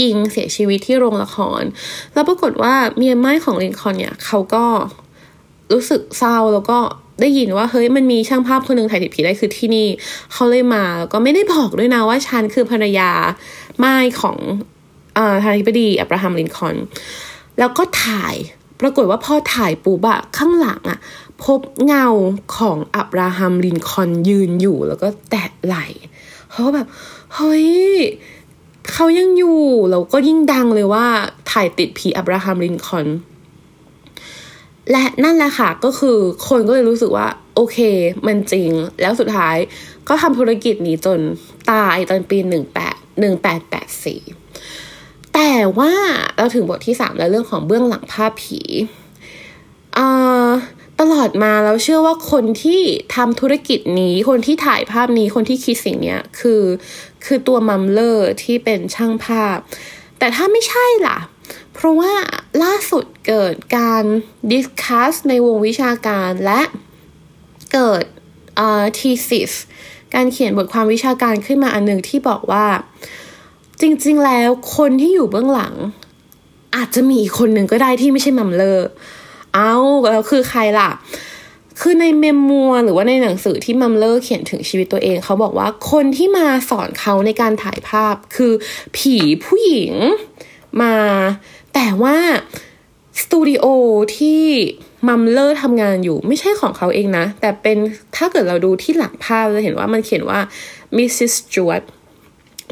[0.00, 1.62] ยิงเสียชีวิตที่โรงละคร
[2.12, 4.64] แล้วปรากฏว่าเมียไม้ของลินคอนเนี่ยเขาก็
[5.72, 6.78] รู้สึกเศร้าแล้วก็
[7.20, 9.86] ได้ยินว่าเฮ้ยมันมีช่างภาพคนหนึ่งถ่ายติดผีได้คือที่นี่
[10.32, 13.10] เขาเลยมาแล้วก็ไม่ได้บอกด้วยนะว่าฉันคือภรรยา
[13.78, 14.36] ไม้ของ
[15.16, 16.76] อ่าทานิบดีอับราฮัมลินคอน
[17.58, 18.34] แล้วก็ถ่าย
[18.80, 20.98] ปรากฏว่าพอถ่ายปูบะข้างหลังอะ
[21.44, 22.06] พบเงา
[22.56, 25.76] ของอับราฮัมลินคอนยืนอยู่แล้วก็แตะไหล
[26.50, 26.86] เขาแบบ
[27.34, 27.68] เฮ้ย
[28.92, 31.06] เขายังอยู่แล้วก็ยิ่งดังเลยว่า
[31.50, 33.06] ถ่ายติดผีอับราฮัมลินคอน
[34.90, 36.18] และนั่นแหละค่ะก็คือ
[36.48, 37.78] คนก็เลยรู้สึกว่า โอเค
[38.26, 38.70] มันจริง
[39.00, 39.56] แล้วสุดท้าย
[40.08, 41.20] ก็ทำธุรกิจนี้จน
[41.70, 44.20] ตายตอนปีหนึ่งแปดหนึ่งแปดแปดสี่
[45.34, 45.92] แต่ว่า
[46.36, 48.60] เราถึงบทที่สามแล้วเรื่องของเบื้องหลังภาพผี
[51.00, 52.80] ตลอดมาเราเชื่อว่าคนที่
[53.16, 56.60] ทำธุรกิจนี้ คนที่ถ่ายภาพนี้คนที่คิดสิ่งนี้คือ
[57.26, 59.58] คือตัวมัมเลอร์ที่เป็นช่างภาพ
[60.18, 61.18] แต่ถ้าไม่ใช่ล่ะ
[61.72, 62.12] เพราะว่า
[62.62, 64.04] ล่าสุดเกิดการ
[64.50, 66.62] discuss ในวงวิชาการและ
[67.72, 68.04] เกิด
[68.58, 69.52] อ่า thesis
[70.14, 72.66] การเขียนบทความวิชาการขึ้นมาอันหนึ่งที่บอกว่า
[73.80, 75.74] จริงๆแล้วคนที่อยู่เบื้องหลัง
[76.76, 78.88] อาจจะมีอีกคนหนึ่งก็ได้ที่ไม่ใช่มัมเลอร์
[79.54, 79.72] เอา
[80.10, 80.90] แล้วคือใครล่ะ
[81.80, 88.52] คือใน memoir หรือว่าในหนังสือที่มัมเลอร์เขียนถึงชีวิตตัวเอง เขาบอกว่าคนที่มาสอนเขาในการถ่ายภาพคือ
[88.96, 89.92] ผีผู้หญิง
[90.82, 90.96] มา
[91.74, 92.16] แต่ว่า
[93.22, 93.64] สตูดิโอ
[94.16, 94.44] ที่
[95.08, 97.78] มัมเลอร์ทำงานอยู่ไม่ใช่ของเขาเองนะ แต่เป็น
[98.16, 100.40] ถ้าเกิดเราดูที่หลังภาพเราเห็นว่ามันเขียนว่า
[100.96, 101.32] Mrs.
[101.38, 101.84] Stewart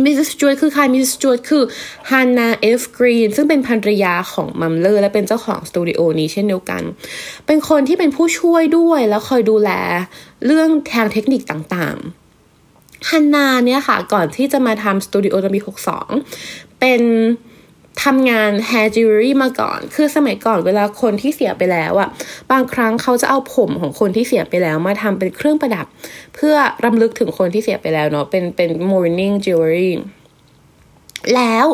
[0.05, 0.07] Mrs.
[0.11, 0.97] Stewart คือใคร Mrs.
[0.99, 1.63] Stewart คือ
[2.11, 6.83] ฮันนาเอฟกรีนซึ่งเป็นภรรยาของมัมเลอร์และเป็นเจ้าของสตูดิโอนี้เช่นเดียวกัน
[7.47, 9.71] เป็นคนที่เป็นผู้ช่วยด้วยแล้วคอยดูแล
[10.47, 15.61] เรื่องทางเทคนิคต่างๆฮันนาเนี่ยค่ะ ก่อนที่จะมาทำสตูดิโอตอนปี
[16.21, 17.03] 62 เป็น
[18.05, 22.09] ทำงาน hair jewelry มาก่อน คือสมัยก่อนเวลาคนที่เสียไปแล้วอะ
[22.53, 25.87] บางครั้งเขาจะเอาผมของคนที่เสียไปแล้วมาทำเป็นเครื่องประดับ
[26.35, 29.91] เพื่อรำลึกถึงคนที่เสียไปแล้วเนาะ เป็นเป็น mourning jewelry
[31.35, 31.67] แล้ว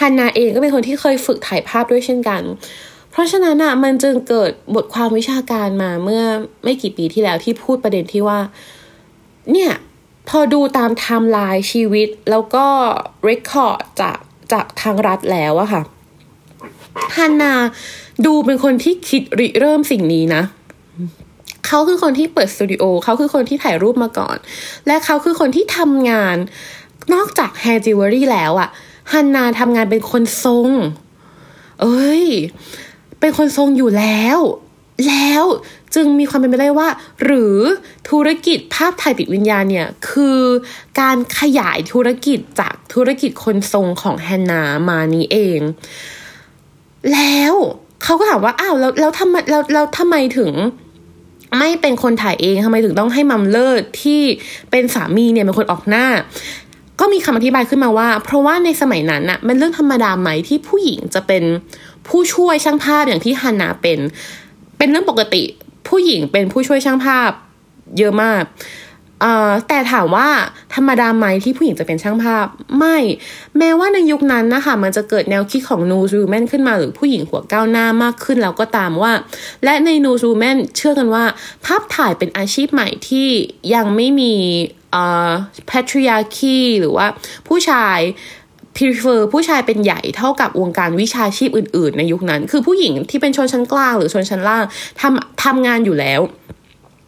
[0.00, 2.42] ฮันนาเองก็เป็นคนที่เคยฝึกถ่ายภาพด้วยเช่นกัน
[3.10, 6.22] เพราะฉะนั้นอะมันจึงเกิดบทความวิชาการมาเมื่อ
[6.64, 8.38] ไม่กี่ปีที่แล้วที่พูดประเด็นที่ว่า
[9.52, 9.72] เนี่ย
[10.28, 12.66] พอดูตามไทม์ไลน์ชีวิตแล้วก็
[13.24, 14.18] record จาก
[14.52, 15.82] จากทางรัฐแล้วอะค่ะ
[17.16, 17.52] ฮันนา
[18.26, 20.42] ดูเป็นคนที่คิดริเริ่มสิ่งนี้นะ
[21.66, 24.36] เขาคือคนที่เปิดสตูดิโอเขาคือคนที่ถ่ายรูปมาก่อน
[24.86, 26.36] และเขาคือคนที่ทำงาน
[27.14, 28.68] นอกจาก hair jewelry แล้วอะ
[29.12, 30.70] ฮันนาทำงานเป็นคนทรง
[31.82, 32.26] เอ้ย
[33.20, 34.38] เป็นคนทรงอยู่แล้ว
[35.08, 35.44] แล้ว
[35.94, 36.88] จึงมีความเป็นไปได้ว่า
[37.24, 37.56] หรือ
[38.10, 40.40] ธุรกิจภาพถ่ายติดวิญญาณเนี่ยคือ
[41.00, 45.60] การขยายธุรกิจจากธุรกิจคนทรงของแฮนนามานี้เอง
[47.12, 47.54] แล้ว
[48.02, 50.52] เขาก็ถามว่าอ้าวแล้วแล้วทำไมแล้วแล้วทำไมถึง
[51.58, 54.22] ไม่เป็นคนถ่ายเองทำไมถึงต้องให้มัมเลิศที่
[54.70, 56.06] เป็นสามีเนี่ยเป็นคนออกหน้า
[57.00, 61.42] ก็มีคำอธิบายขึ้นมาว่า เพราะว่าในสมัยนั้นน่ะมันเรื่องธรรมดาไหมที่ผู้หญิงจะเป็น
[62.08, 63.98] ผู้ช่วยช่างภาพอย่างที่ฮันนาเป็น
[64.78, 65.44] เป็นเรื่องปกติ
[65.88, 67.30] ผู้หญิงเป็นผู้ช่วยช่างภาพ
[67.98, 68.44] เยอะมาก
[69.68, 70.28] แต่ถามว่า
[70.74, 72.46] ธรรมดาไหมที่ผู้หญิงจะเป็นช่างภาพ
[72.78, 72.96] ไม่
[73.58, 79.12] แม้ว่าในยุคนั้นนะคะมันจะเกิดแนวคิดของนูซูแมนขึ้นมาหรือผู้หญิงหัวก้าวหน้ามากขึ้นแล้วก็ตามว่า
[79.64, 81.24] และใน new woman เชื่อกันว่า
[81.66, 83.28] ภาพถ่ายเป็นอาชีพใหม่ที่
[83.74, 84.34] ยังไม่มี
[84.94, 85.30] อ่า
[85.70, 87.06] patriarchy หรือว่า
[87.48, 87.98] ผู้ชาย
[88.76, 94.64] prefer ผู้ชายเป็นใหญ่เท่ากับวงการวิชาชีพอื่น ๆ ในยุคนั้น คือผู้หญิงที่เป็นชนชั้นกลางหรือชนชั้นล่าง
[95.00, 96.20] ทำทำงานอยู่แล้ว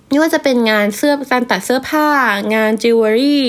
[0.08, 2.08] ไม่ว่าจะเป็นงานเสื้อการตัดเสื้อผ้า
[2.54, 3.44] งานจิวเวลรี่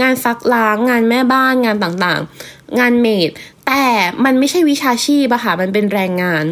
[0.00, 3.30] งานซักล้าง งานแม่บ้านงานต่างๆ งาน maid
[3.66, 3.84] แต่
[4.24, 6.44] มันไม่ใช่วิชาชีพอะค่ะมันเป็นแรงงาน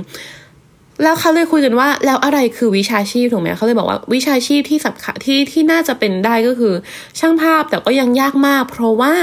[1.02, 6.74] แล้วเขาเลยคุยกันว่า แล้วอะไรคือวิชาชีพถูกไหมเขาเลยบอกว่าวิชาชีพที่สำคัญที่ที่น่าจะเป็นได้ก็คือ
[7.18, 9.14] ช่างภาพแต่ก็ยังยากมาก เพราะว่า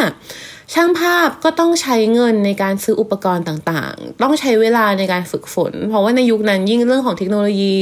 [0.74, 7.76] ช่างภาพก็ต้องใช้เงินในการซื้ออุปกรณ์ต่างๆ ต้องใช้เวลาในการฝึกฝน เพราะว่าในยุคนั้นยิ่งเรื่องของเทคโนโลยี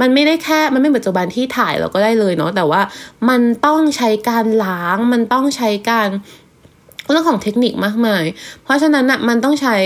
[0.00, 2.82] มันไม่ได้แค่มันไม่ปัจจุบันที่ถ่ายเราก็ได้เลยเนาะแต่ว่า
[3.28, 6.08] มันต้องใช้การล้าง มันต้องใช้การ
[7.10, 8.24] เรื่องของเทคนิคมากมาย
[8.62, 9.76] เพราะฉะนั้นอะมันต้องใช้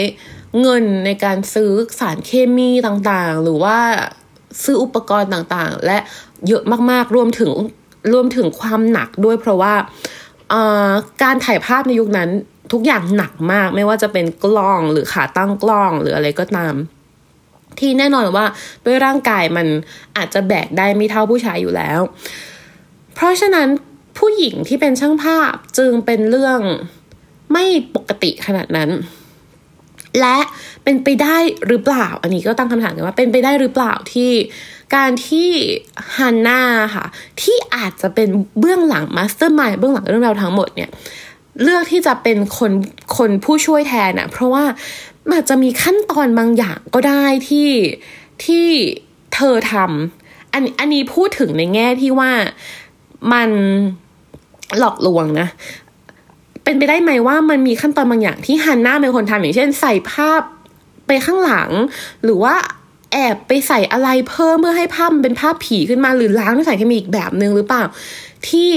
[0.61, 3.79] เงินในการซื้อสารเคมีต่างๆ หรือว่า
[4.65, 5.99] ซื้ออุปกรณ์ต่างๆ และ
[6.49, 7.53] เยอะมากๆ รวมถึง
[8.13, 9.75] รวมถึงความหนักด้วยเพราะว่า
[11.23, 12.31] การถ่ายภาพในยุคนั้น
[12.73, 16.75] ทุกอย่างหนักมาก ไม่ว่าจะเป็นกล้องหรือขาตั้งกล้องหรืออะไรก็ตาม
[17.79, 18.47] ที่แน่นอนว่า
[18.85, 19.67] ด้วยร่างกายมัน
[20.17, 22.01] อาจจะแบกได้ไม่เท่าผู้ชายอยู่แล้ว
[23.15, 23.69] เพราะฉะนั้น
[24.19, 26.61] ผู้หญิงที่เป็นช่างภาพจึงเป็นเรื่อง
[27.53, 28.91] ไม่ปกติขนาดนั้น
[30.21, 30.39] และ
[30.85, 31.37] เป็นไปได้
[31.67, 34.31] หรือเปล่า อันนี้ก็ตั้งคำถามกันว่าเป็นไปได้หรือเปล่าที่
[34.95, 35.51] การที่
[36.17, 36.61] ฮันนา
[36.95, 37.07] ค่ะ
[37.43, 38.29] ที่อาจจะเป็น
[38.59, 40.91] เบื้องหลังมาสเตอร์มายเบื้องหลังเรื่องราวทั้งหมดเนี่ย
[41.63, 42.73] เลือกที่จะเป็นคน
[43.17, 44.65] คนผู้ช่วยแทนอะเพราะว่า
[45.33, 47.71] อาจจะมีขั้นตอนบางอย่างก็ได้ที่
[48.45, 48.67] ที่
[49.35, 52.31] เธอทำอันอันนี้พูดถึงในแง่ที่ว่า
[53.33, 53.51] มัน
[54.79, 55.49] หลอกลวงนะ
[56.65, 60.43] เป็นไปได้ไหมว่ามันมีขั้นตอนบางอย่างที่ฮันน่าเป็นคนทำอย่างเช่นใส่ภาพ
[61.07, 61.71] ไปข้างหลัง
[62.25, 62.55] หรือว่า
[63.13, 67.85] แอบไปใส่อะไรเพิ่มเพื่อให้ภาพมันเป็นภาพผีขึ้นมาหรือล้างด้วยสารเคมีอีกแบบนึงหรือเปล่า
[68.49, 68.71] ที่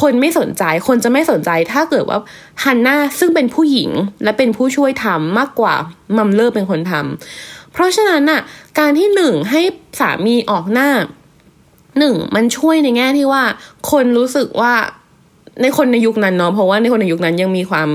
[0.00, 2.18] คนไม่สนใจคนจะไม่สนใจถ้าเกิดว่า
[2.62, 3.90] ฮันน่าซึ่งเป็นผู้หญิง
[4.24, 5.74] และเป็นผู้ช่วยทำมากกว่า
[6.16, 8.40] มัมเลอร์เป็นคนทำเพราะฉะนั้นน่ะ
[8.78, 9.60] การที่หนึ่งให้
[10.00, 10.90] สามีออกหน้า
[11.98, 13.42] หนึ่งมันช่วยในแง่ที่ว่า
[13.90, 14.74] คนรู้สึกว่า
[15.62, 17.88] ในคนในยุคนั้นเนาะเพราะว่าในคนในยุคนั้นยังมีความ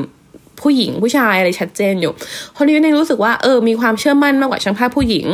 [0.62, 2.14] ผู้หญิงผู้ชายอะไรชัดเจนอยู่
[2.58, 5.26] ฮอลลีวูดเองรู้สึกว่าเออมีความเชื่อมั่นมากกว่าช่างภาพผู้หญิง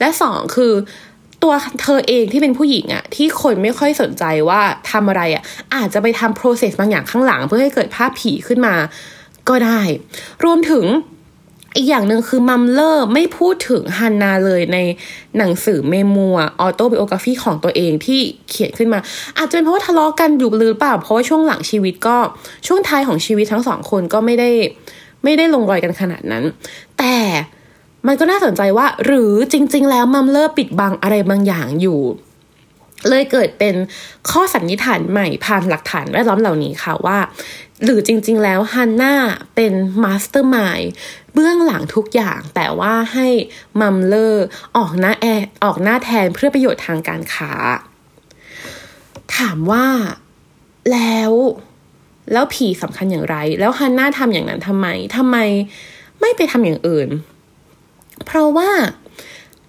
[0.00, 0.72] และสองคือ
[1.42, 5.42] ตัวเธอเองที่เป็นผู้หญิงอะที่คนไม่ค่อยสนใจว่าทำอะไรอะ
[5.74, 8.74] อาจจะไปทำ process บางอย่างข้างหลังเพื่อให้เกิดภาพผีขึ้นมา
[9.48, 9.80] ก็ได้
[10.44, 10.84] รวมถึง
[11.76, 14.78] อีกอย่างหนึ่งคือมัมเลอร์ไม่พูดถึงฮันนาเลยใน
[15.38, 19.00] หนังสือ memoir autobiography ของตัวเองที่เขียนขึ้นมา
[19.38, 22.16] อาจจะเป็นเพราะว่าทะเลาะกันอยู่หรือเปล่า เพราะว่าช่วงหลังชีวิตก็
[22.66, 24.50] ช่วงท้ายของชีวิตทั้งสองคนก็ไม่ได้
[25.24, 26.44] ไม่ได้ลงรอยกันขนาดนั้น
[26.98, 27.16] แต่
[28.06, 32.00] มันก็น่าสนใจว่าหรือจริง ๆ แล้วมัมเลอร์ปิดบังอะไรบางอย่างอยู่
[33.08, 33.74] เลยเกิดเป็น
[34.30, 37.18] ข้อสันนิษฐานใหม่ผ่านหลักฐานแวดล้อมเหล่านี้ค่ะว่า
[37.84, 39.14] หรือจริง ๆ แล้วฮันน่า
[39.54, 39.72] เป็น
[40.04, 40.80] mastermind
[41.34, 43.28] เบื้องหลังทุกอย่าง แต่ว่าให้
[43.80, 45.26] มัมเลอร์ออกหน้าแอ
[45.64, 47.52] ออกหน้าแทนเพื่อประโยชน์ทางการค้า
[49.36, 49.86] ถามว่า
[50.92, 51.32] แล้ว
[52.32, 54.86] แล้วผีสำคัญอย่างไร แล้วฮันน่าทำอย่างนั้นทำไม
[55.16, 55.36] ทำไม
[56.20, 57.08] ไม่ไปทำอย่างอื่น
[58.26, 58.70] เพราะว่า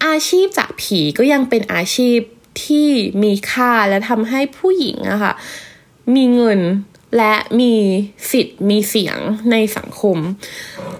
[0.05, 2.19] อาชีพจากผีก็ยังเป็นอาชีพ
[2.63, 2.89] ที่
[3.23, 5.33] มีค่าและทำให้ผู้หญิงอะค่ะ
[6.15, 6.59] มีเงิน
[7.17, 7.73] และมี
[8.31, 9.17] สิทธิ์มีเสียง
[9.51, 10.17] ในสังคม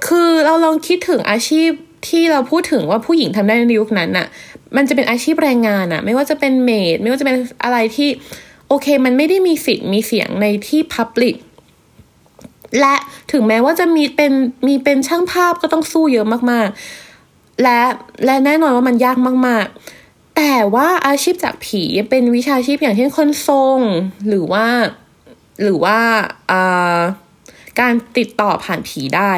[0.08, 1.70] คือเราลองคิดถึงอาชีพ
[2.10, 4.28] ที่เราพูดถึงว่าผู้หญิงทำได้ในยุคนั้นอะ
[4.76, 8.10] มันจะเป็นอาชีพแรงงานอะไม่ว่าจะเป็นเมดไม่ว่าจะเป็นอะไรที่
[8.68, 11.36] โอเค มันไม่ได้มีสิทธิ์มีเสียงในที่พับลิก
[12.80, 12.96] และ
[13.32, 14.34] ถึงแม้ว่าจะมีเป็น
[14.68, 17.80] มีเป็นช่างภาพก็ต้องสู้เยอะมากๆ และ
[18.26, 20.01] และแน่นอนว่ามันยากมาก ๆ
[20.36, 23.80] แต่ว่าอาชีพจากผีเป็นวิชาชีพอย่างเช่นคนทรง
[24.28, 24.66] หรือว่า
[25.64, 26.00] หรือว่า
[27.80, 29.34] การติดต่อผ่านผีได้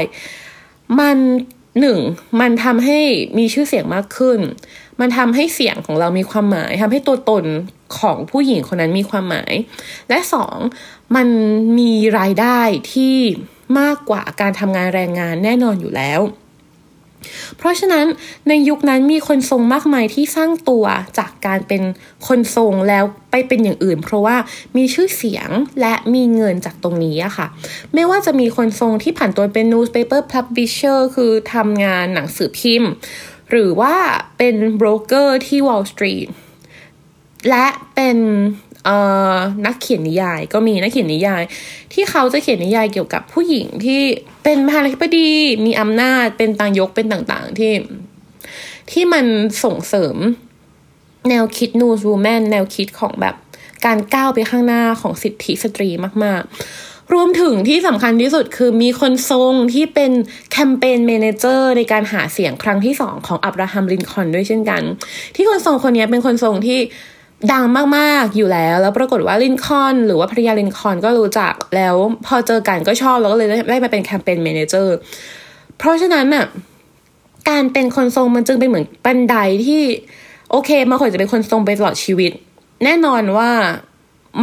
[0.99, 1.17] มัน
[1.79, 1.99] หนึ่ง
[2.39, 2.99] มันทำให้
[3.37, 4.39] มีชื่อเสียงมากขึ้น
[4.99, 7.45] มันทำให้เสียงของเรามีความหมายทำให้ตัวตน
[7.97, 9.53] ของผู้หญิงคนนั้นมีความหมาย
[10.09, 10.57] และสอง
[11.15, 11.27] มัน
[11.79, 12.59] มีรายได้
[12.93, 13.15] ที่
[13.79, 16.19] มากกว่าการทำงานแรงงานแน่นอนอยู่แล้ว
[17.57, 18.05] เพราะฉะนั้น
[18.47, 20.85] ในยุคนั้นมีคนทรงมากมายที่สร้างตัว
[21.17, 21.81] จากการเป็น
[22.27, 24.37] คนทรงแล้วไปเป็นอย่างอื่น เพราะว่า
[24.77, 25.49] มีชื่อเสียง
[25.81, 27.47] และมีเงินจากตรงนี้อะค่ะ
[27.93, 32.91] ไม่ว่าจะมีคนทรงที่ผ่านตัวเป็น newspaper publisher คือทำงานหนังสือพิมพ์
[33.51, 33.95] หรือว่า
[34.37, 36.27] เป็นโบรกเกอร์ที่ Wall Street
[37.49, 38.17] และเป็น
[39.65, 41.43] นักเขียนนิยายก็มีนักเขียนนิยาย
[41.93, 44.01] ที่เขาจะเขียนนิยายเกี่ยวกับผู้หญิงที่
[44.43, 45.29] เป็นประธานาธิบดี
[45.65, 47.73] มีอำนาจเป็นต่างยกเป็นต่างๆที่
[48.91, 49.25] ที่มัน
[49.63, 50.15] ส่งเสริม
[51.29, 53.35] แนวคิด new woman แนวคิดของแบบ
[53.85, 55.89] การก้าวไปข้างหน้าของสิทธิสตรี
[56.23, 60.11] มาก ๆ รวมถึงที่สำคัญที่สุดคือมีคนทรงที่เป็น
[60.51, 64.81] campaign manager ในการหาเสียงครั้งที่สองของอับราฮัมลินคอนด้วยเช่นกัน
[65.35, 66.79] ที่คนทรงคนนี้เป็นคนทรงที่
[67.51, 67.65] ดัง
[67.97, 74.95] มากๆอยู่แล้ว แล้วปรากฏว่าลินคอนหรือว่าภรรยาลินคอนก็รู้จักแล้วพอเจอกันก็ชอบแล้วก็เลยได้มาเป็น campaign manager
[75.77, 76.45] เพราะฉะนั้นน่ะ
[77.49, 79.81] การเป็นคนทรงมันจึงเป็นเหมือนบันไดที่
[80.51, 82.31] โอเคมาคนจะเป็นคนทรงไปตลอดชีวิต
[82.83, 83.51] แน่นอนว่า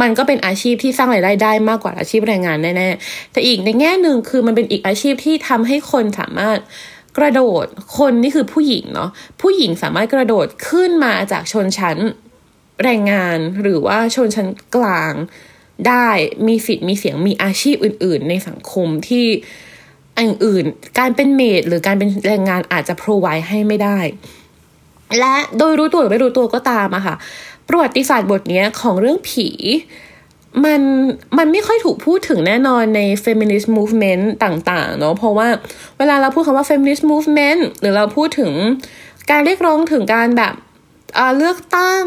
[0.01, 6.57] มันก็เป็นอาชีพที่สร้างรายได้ได้มากกว่าอาชีพแรงงานแน่ๆแต่อีกในแง่หนึ่งคือมันเป็นอีกอาชีพที่ทำให้คนสามารถ
[7.17, 7.65] กระโดด
[7.97, 9.09] คนนี่คือผู้หญิงเนาะ
[9.41, 11.97] ผู้หญิงสามารถกระโดดขึ้นมาจากชนชั้น
[12.83, 15.13] แรงงานหรือว่าชนชั้นกลาง
[15.87, 16.07] ได้
[16.47, 19.25] มีสิทธิ์มีเสียงมีอาชีพอื่น ๆ ในสังคมที่
[20.17, 20.63] อันอื่น
[20.99, 23.99] การเป็นเมดหรือการเป็นแรงงานอาจจะพรไวให้ไม่ได้
[25.19, 27.15] และโดยรู้ตัวหรือไม่รู้ตัวก็ตามอะค่ะ
[27.67, 29.49] ประวัติศาสตร์บทนี้ของเรื่องผี
[30.65, 30.81] มัน
[31.37, 35.47] มันไม่ค่อยถูกพูดถึงแน่นอนใน feminist movement ต่าง ๆ เนาะเพราะว่า
[35.97, 38.51] เวลาเราพูดคำว่า feminist movement หรือเราพูดถึง
[39.31, 40.53] การเรียกร้องถึงการแบบ
[41.37, 42.03] เลือกตั้ง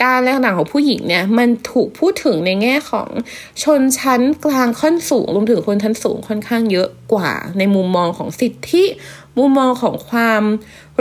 [0.00, 3.08] การและหนังของผู้หญิงเนี่ยมันถูกพูดถึงในแง่ของ
[3.62, 8.84] ชนชั้นกลางค่อนสูงรวมถึงคนชั้นสูงค่อนข้างเยอะกว่า ในมุมมองของสิทธิ
[9.38, 10.42] มุมมองของความ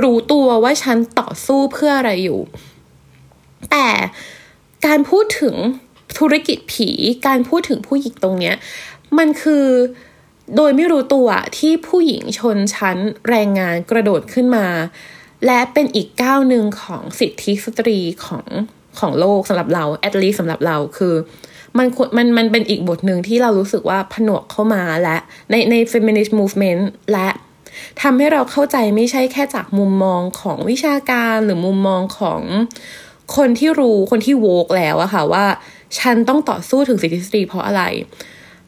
[0.04, 2.40] รู้ตัวว่าฉันต่อสู้เพื่ออะไรอยู่
[3.72, 3.90] แต่
[4.86, 5.56] การพูดถึง
[6.18, 6.90] ธุรกิจผี
[7.28, 8.56] การพูดถึงผู้หญิงตรงเนี้ย
[9.18, 9.66] มันคือ
[10.56, 12.98] โดยไม่รู้ตัวที่ผู้หญิงชนชั้น
[13.30, 14.68] แรงงานกระโดดขึ้นมา
[15.46, 18.46] และเป็นอีกก้าวหนึ่งของสิทธิสตรีของ
[19.00, 21.16] ของโลกสำหรับเรา at least สำหรับเราคือ
[21.78, 25.18] มันมันมันเป็นอีกบทหนึ่งที่เรารู้สึกว่าผนวกเข้ามาและ
[25.52, 26.82] ในใน feminist movement
[27.12, 27.30] และ
[28.02, 32.42] ทำให้เราเข้าใจไม่ใช่แค่จากมุมมองของวิชาการหรือมุมมองของ
[33.38, 35.46] คนที่รู้คนที่โวกแล้วอะค่ะว่า
[36.00, 37.84] ฉันต้องต่อสู้ถึงสิทธิสตรีเพราะอะไร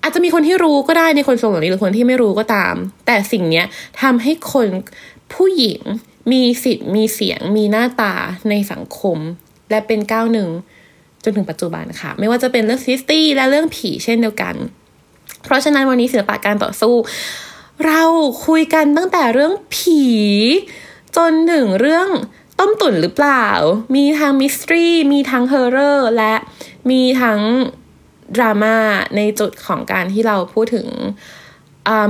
[0.01, 3.65] อาจจะมีคนที่รู้ก็ได้ในคนทรงแบบนี้หรือคนที่ไม่รู้ก็ตาม แต่สิ่งเนี้ย
[4.01, 4.67] ทำให้คน
[5.33, 5.81] ผู้หญิง
[6.31, 8.13] มีสิทธิ์มีเสียงมีหน้าตา
[8.49, 9.17] ในสังคม
[9.69, 10.49] และเป็นก้าวหนึ่ง
[11.23, 14.55] จนถึงปัจจุบันค่ะ ไม่ว่าจะเป็นเรื่องซิสตี้และเรื่องผีเช่นเดียวกัน
[15.43, 16.95] เพราะฉะนั้นวันนี้ศิลปะการต่อสู้
[17.85, 18.03] เรา
[18.45, 20.03] คุยกันตั้งแต่เรื่องผี
[21.17, 22.09] จนถึงเรื่อง
[22.59, 23.47] ต้มตุ๋นหรือเปล่า
[23.95, 26.35] มีทั้ง mystery มีทั้ง horror และ
[26.91, 27.39] มีทั้ง
[28.35, 28.77] ดราม่า
[29.15, 30.87] ในจุดของการที่เราพูดถึง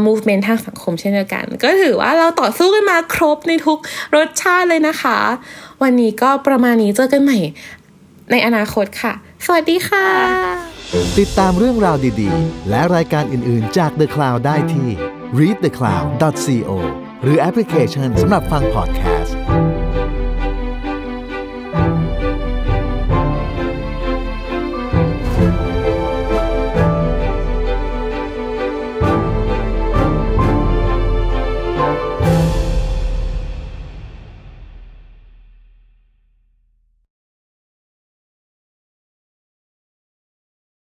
[0.05, 3.79] movement ทางสังคมเช่นเดียวกัน ก็ถือว่าเราต่อสู้กันมาครบในทุก
[4.15, 5.17] รสชาติเลยนะคะ
[5.83, 7.39] วันนี้ก็ประมาณนี้เจอกันใหม่
[8.31, 9.13] ในอนาคตค่ะ
[9.45, 10.07] สวัสดีค่ะ
[11.19, 14.89] ติดตามเรื่องราวดีๆ และรายการอื่นๆจาก The Cloud ได้ที่
[15.39, 16.71] readthecloud.co
[17.23, 19.35] หรือแอปพลิเคชันสำหรับฟังพอดแคสต์